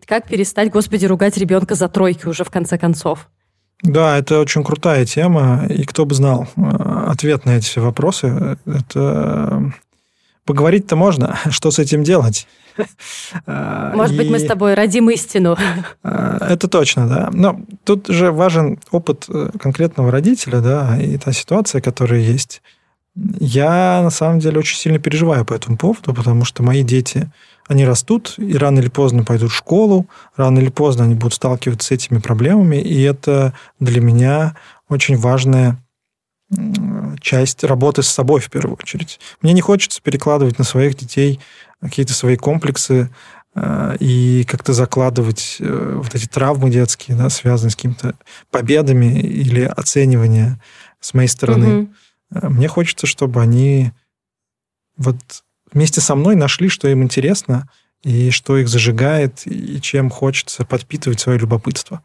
Как 0.06 0.26
перестать, 0.28 0.70
господи, 0.70 1.04
ругать 1.04 1.36
ребенка 1.36 1.74
за 1.74 1.90
тройки 1.90 2.26
уже 2.26 2.42
в 2.42 2.50
конце 2.50 2.78
концов. 2.78 3.28
Да, 3.82 4.18
это 4.18 4.40
очень 4.40 4.64
крутая 4.64 5.04
тема, 5.04 5.66
и 5.68 5.84
кто 5.84 6.04
бы 6.04 6.14
знал 6.14 6.48
э, 6.56 7.04
ответ 7.06 7.44
на 7.44 7.56
эти 7.56 7.78
вопросы, 7.78 8.58
это 8.66 9.72
поговорить-то 10.44 10.96
можно, 10.96 11.38
что 11.50 11.70
с 11.70 11.78
этим 11.78 12.02
делать. 12.02 12.46
Может 13.46 14.14
и... 14.14 14.18
быть, 14.18 14.30
мы 14.30 14.38
с 14.38 14.46
тобой 14.46 14.74
родим 14.74 15.10
истину. 15.10 15.56
Э, 16.04 16.38
это 16.50 16.68
точно, 16.68 17.08
да. 17.08 17.30
Но 17.32 17.60
тут 17.84 18.06
же 18.06 18.30
важен 18.30 18.78
опыт 18.90 19.26
э, 19.28 19.50
конкретного 19.60 20.10
родителя, 20.10 20.60
да, 20.60 20.96
и 21.00 21.18
та 21.18 21.32
ситуация, 21.32 21.80
которая 21.80 22.20
есть. 22.20 22.62
Я, 23.40 24.00
на 24.02 24.10
самом 24.10 24.38
деле, 24.38 24.60
очень 24.60 24.76
сильно 24.76 24.98
переживаю 24.98 25.44
по 25.44 25.54
этому 25.54 25.76
поводу, 25.76 26.14
потому 26.14 26.44
что 26.44 26.62
мои 26.62 26.82
дети 26.82 27.30
они 27.68 27.84
растут 27.84 28.34
и 28.38 28.56
рано 28.56 28.80
или 28.80 28.88
поздно 28.88 29.24
пойдут 29.24 29.52
в 29.52 29.54
школу, 29.54 30.06
рано 30.36 30.58
или 30.58 30.70
поздно 30.70 31.04
они 31.04 31.14
будут 31.14 31.34
сталкиваться 31.34 31.88
с 31.88 31.90
этими 31.90 32.18
проблемами, 32.18 32.76
и 32.76 33.00
это 33.02 33.52
для 33.78 34.00
меня 34.00 34.56
очень 34.88 35.16
важная 35.16 35.78
часть 37.20 37.62
работы 37.62 38.02
с 38.02 38.08
собой 38.08 38.40
в 38.40 38.50
первую 38.50 38.78
очередь. 38.80 39.20
Мне 39.42 39.52
не 39.52 39.60
хочется 39.60 40.00
перекладывать 40.00 40.58
на 40.58 40.64
своих 40.64 40.96
детей 40.96 41.40
какие-то 41.80 42.14
свои 42.14 42.36
комплексы 42.36 43.10
э, 43.54 43.96
и 44.00 44.44
как-то 44.48 44.72
закладывать 44.72 45.58
э, 45.60 46.00
вот 46.02 46.14
эти 46.14 46.26
травмы 46.26 46.70
детские, 46.70 47.18
да, 47.18 47.28
связанные 47.28 47.70
с 47.70 47.76
какими-то 47.76 48.14
победами 48.50 49.20
или 49.20 49.62
оценивания 49.62 50.58
с 51.00 51.12
моей 51.12 51.28
стороны. 51.28 51.90
Угу. 52.30 52.48
Мне 52.48 52.68
хочется, 52.68 53.06
чтобы 53.06 53.42
они 53.42 53.92
вот 54.96 55.16
вместе 55.72 56.00
со 56.00 56.14
мной 56.14 56.36
нашли, 56.36 56.68
что 56.68 56.88
им 56.88 57.02
интересно, 57.02 57.68
и 58.02 58.30
что 58.30 58.56
их 58.56 58.68
зажигает, 58.68 59.42
и 59.46 59.80
чем 59.80 60.10
хочется 60.10 60.64
подпитывать 60.64 61.20
свое 61.20 61.38
любопытство. 61.38 62.02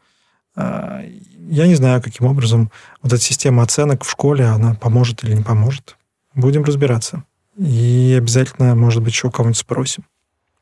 А, 0.56 1.02
я 1.50 1.66
не 1.66 1.74
знаю, 1.74 2.02
каким 2.02 2.26
образом 2.26 2.70
вот 3.02 3.12
эта 3.12 3.22
система 3.22 3.62
оценок 3.62 4.04
в 4.04 4.10
школе, 4.10 4.44
она 4.46 4.74
поможет 4.74 5.24
или 5.24 5.34
не 5.34 5.42
поможет. 5.42 5.96
Будем 6.34 6.64
разбираться. 6.64 7.24
И 7.56 8.14
обязательно, 8.18 8.74
может 8.74 9.02
быть, 9.02 9.12
еще 9.12 9.28
у 9.28 9.30
кого-нибудь 9.30 9.58
спросим. 9.58 10.04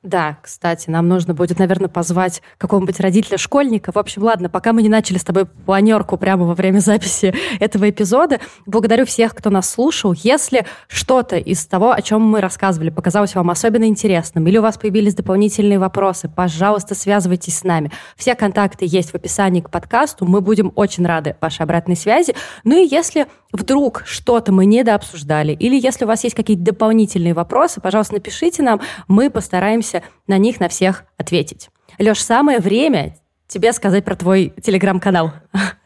Да, 0.03 0.39
кстати, 0.43 0.91
нам 0.91 1.07
нужно 1.07 1.33
будет, 1.33 1.61
наверное, 1.61 1.89
позвать 1.89 2.43
какого-нибудь 2.59 2.99
родителя 2.99 3.39
школьника. 3.39 3.93
В 3.93 3.97
общем, 3.97 4.25
ладно, 4.25 4.49
пока 4.49 4.73
мы 4.73 4.83
не 4.83 4.89
начали 4.89 5.17
с 5.17 5.23
тобой 5.23 5.47
планерку 5.47 6.17
прямо 6.17 6.45
во 6.45 6.57
время 6.57 6.81
записи 6.81 7.33
этого 7.61 7.89
эпизода, 7.89 8.41
благодарю 8.67 9.07
всех, 9.07 9.33
кто 9.33 9.51
нас 9.51 9.71
слушал. 9.71 10.13
Если 10.13 10.67
что-то 10.89 11.37
из 11.37 11.65
того, 11.67 11.93
о 11.93 12.03
чем 12.03 12.21
мы 12.21 12.41
рассказывали, 12.41 12.91
показалось 12.91 13.37
вам 13.37 13.51
особенно 13.51 13.85
интересным, 13.85 14.45
или 14.49 14.59
у 14.59 14.63
вас 14.63 14.77
появились 14.77 15.15
дополнительные 15.15 15.79
вопросы, 15.79 16.29
пожалуйста, 16.29 16.97
связывайтесь 16.97 17.59
с 17.59 17.63
нами. 17.63 17.93
Все 18.17 18.35
контакты 18.35 18.87
есть 18.89 19.13
в 19.13 19.15
описании 19.15 19.61
к 19.61 19.71
подкасту. 19.71 20.25
Мы 20.25 20.41
будем 20.41 20.73
очень 20.75 21.07
рады 21.07 21.37
вашей 21.41 21.63
обратной 21.63 21.95
связи. 21.95 22.35
Ну 22.65 22.77
и 22.77 22.89
если 22.91 23.29
вдруг 23.53 24.03
что-то 24.07 24.51
мы 24.51 24.65
недообсуждали, 24.65 25.53
или 25.53 25.79
если 25.79 26.05
у 26.05 26.09
вас 26.09 26.25
есть 26.25 26.35
какие-то 26.35 26.65
дополнительные 26.65 27.35
вопросы, 27.35 27.81
пожалуйста, 27.81 28.15
напишите 28.15 28.63
нам, 28.63 28.81
мы 29.07 29.31
постараемся 29.31 29.92
на 30.27 30.39
них 30.39 30.61
на 30.61 30.69
всех 30.69 31.05
ответить. 31.19 31.71
Леш, 31.99 32.23
самое 32.23 32.61
время 32.61 33.17
тебе 33.49 33.73
сказать 33.73 34.05
про 34.05 34.17
твой 34.17 34.55
телеграм-канал. 34.63 35.33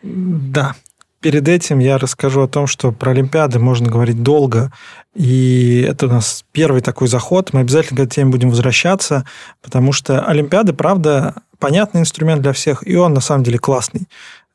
Да. 0.02 0.74
Перед 1.20 1.48
этим 1.48 1.80
я 1.80 1.98
расскажу 1.98 2.42
о 2.42 2.48
том, 2.48 2.66
что 2.68 2.92
про 2.92 3.10
Олимпиады 3.10 3.58
можно 3.58 3.90
говорить 3.90 4.22
долго, 4.22 4.70
и 5.14 5.84
это 5.88 6.06
у 6.06 6.10
нас 6.10 6.44
первый 6.52 6.82
такой 6.82 7.08
заход. 7.08 7.52
Мы 7.52 7.60
обязательно 7.60 7.98
к 7.98 8.02
этой 8.04 8.14
теме 8.14 8.30
будем 8.30 8.50
возвращаться, 8.50 9.24
потому 9.62 9.92
что 9.92 10.24
Олимпиады, 10.24 10.72
правда, 10.72 11.34
понятный 11.58 12.02
инструмент 12.02 12.42
для 12.42 12.52
всех, 12.52 12.86
и 12.86 12.94
он 12.96 13.14
на 13.14 13.20
самом 13.20 13.42
деле 13.42 13.58
классный. 13.58 14.08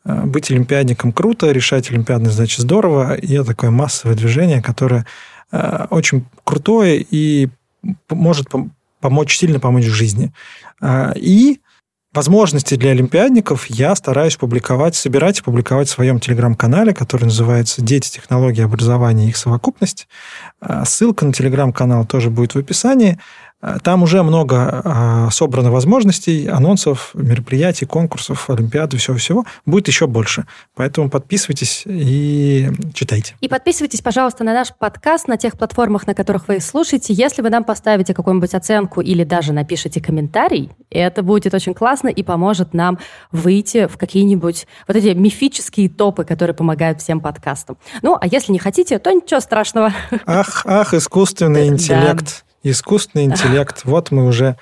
Э, 0.06 0.24
быть 0.26 0.50
олимпиадником 0.52 1.12
круто, 1.12 1.52
решать 1.52 1.90
олимпиадные 1.92 2.32
задачи 2.32 2.62
здорово, 2.62 3.16
и 3.16 3.34
это 3.34 3.48
такое 3.48 3.72
массовое 3.72 4.16
движение, 4.16 4.62
которое 4.62 5.06
э, 5.52 5.88
очень 5.90 6.26
крутое 6.44 7.06
и 7.10 7.50
может 8.10 8.48
помочь, 9.02 9.38
сильно 9.38 9.60
помочь 9.60 9.86
в 9.86 9.94
жизни. 9.94 10.34
Э, 10.82 11.14
и 11.16 11.60
возможности 12.14 12.76
для 12.76 12.92
олимпиадников 12.92 13.66
я 13.68 13.96
стараюсь 13.96 14.36
публиковать, 14.36 14.96
собирать 14.96 15.40
и 15.40 15.44
публиковать 15.44 15.88
в 15.88 15.92
своем 15.92 16.20
телеграм-канале, 16.20 16.94
который 16.94 17.26
называется 17.26 17.82
«Дети, 17.82 18.12
технологии, 18.12 18.64
образования 18.64 19.26
и 19.26 19.30
их 19.30 19.38
совокупность». 19.38 20.08
Ссылка 20.86 21.26
на 21.26 21.32
телеграм-канал 21.32 22.06
тоже 22.06 22.30
будет 22.30 22.54
в 22.54 22.58
описании. 22.58 23.18
Там 23.84 24.04
уже 24.04 24.24
много 24.24 24.82
а, 24.84 25.30
собрано 25.32 25.72
возможностей, 25.72 26.48
анонсов, 26.48 27.12
мероприятий, 27.14 27.86
конкурсов, 27.86 28.50
олимпиады, 28.50 28.98
всего-всего. 28.98 29.46
Будет 29.66 29.88
еще 29.88 30.08
больше. 30.08 30.46
Поэтому 30.76 31.10
подписывайтесь 31.10 31.84
и 31.86 32.70
читайте. 32.94 33.36
И 33.40 33.48
подписывайтесь, 33.48 34.02
пожалуйста, 34.02 34.44
на 34.44 34.54
наш 34.54 34.74
подкаст 34.74 35.28
на 35.28 35.38
тех 35.38 35.58
платформах, 35.58 36.08
на 36.08 36.16
которых 36.16 36.48
вы 36.48 36.60
слушаете. 36.60 37.14
Если 37.14 37.44
вы 37.44 37.50
нам 37.50 37.64
поставите 37.64 38.14
какую-нибудь 38.16 38.54
оценку 38.56 39.02
или 39.02 39.24
даже 39.24 39.54
напишите 39.54 40.02
комментарий, 40.02 40.72
это 40.90 41.22
будет 41.22 41.54
очень 41.54 41.76
классно 41.76 42.08
и 42.08 42.24
поможет 42.24 42.74
нам 42.74 42.98
выйти 43.32 43.86
в 43.88 43.98
какие-нибудь 43.98 44.66
вот 44.88 44.98
эти 44.98 45.10
мифические 45.10 45.90
топы, 45.90 46.24
которые 46.24 46.56
помогают 46.56 47.02
всем 47.02 47.20
подкастам. 47.20 47.78
Ну, 48.02 48.18
а 48.20 48.26
если 48.26 48.52
не 48.52 48.60
хотите, 48.60 48.98
то 48.98 49.12
ничего 49.12 49.40
страшного. 49.40 49.94
Ах, 50.26 50.64
ах, 50.66 50.94
искусственный 50.96 51.68
интеллект 51.68 52.44
искусственный 52.64 53.26
интеллект, 53.26 53.82
вот 53.86 54.12
мы 54.12 54.26
уже 54.26 54.58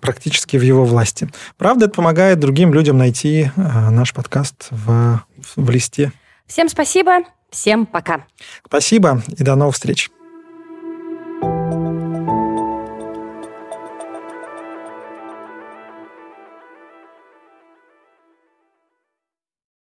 практически 0.00 0.56
в 0.56 0.62
его 0.62 0.84
власти. 0.84 1.28
Правда, 1.56 1.86
это 1.86 1.94
помогает 1.94 2.38
другим 2.38 2.74
людям 2.74 2.98
найти 2.98 3.50
э, 3.54 3.90
наш 3.90 4.12
подкаст 4.12 4.68
в, 4.70 5.22
в 5.56 5.70
листе. 5.70 6.12
Всем 6.46 6.68
спасибо, 6.68 7.20
всем 7.50 7.86
пока. 7.86 8.26
Спасибо 8.66 9.22
и 9.28 9.42
до 9.42 9.54
новых 9.54 9.74
встреч. 9.74 10.10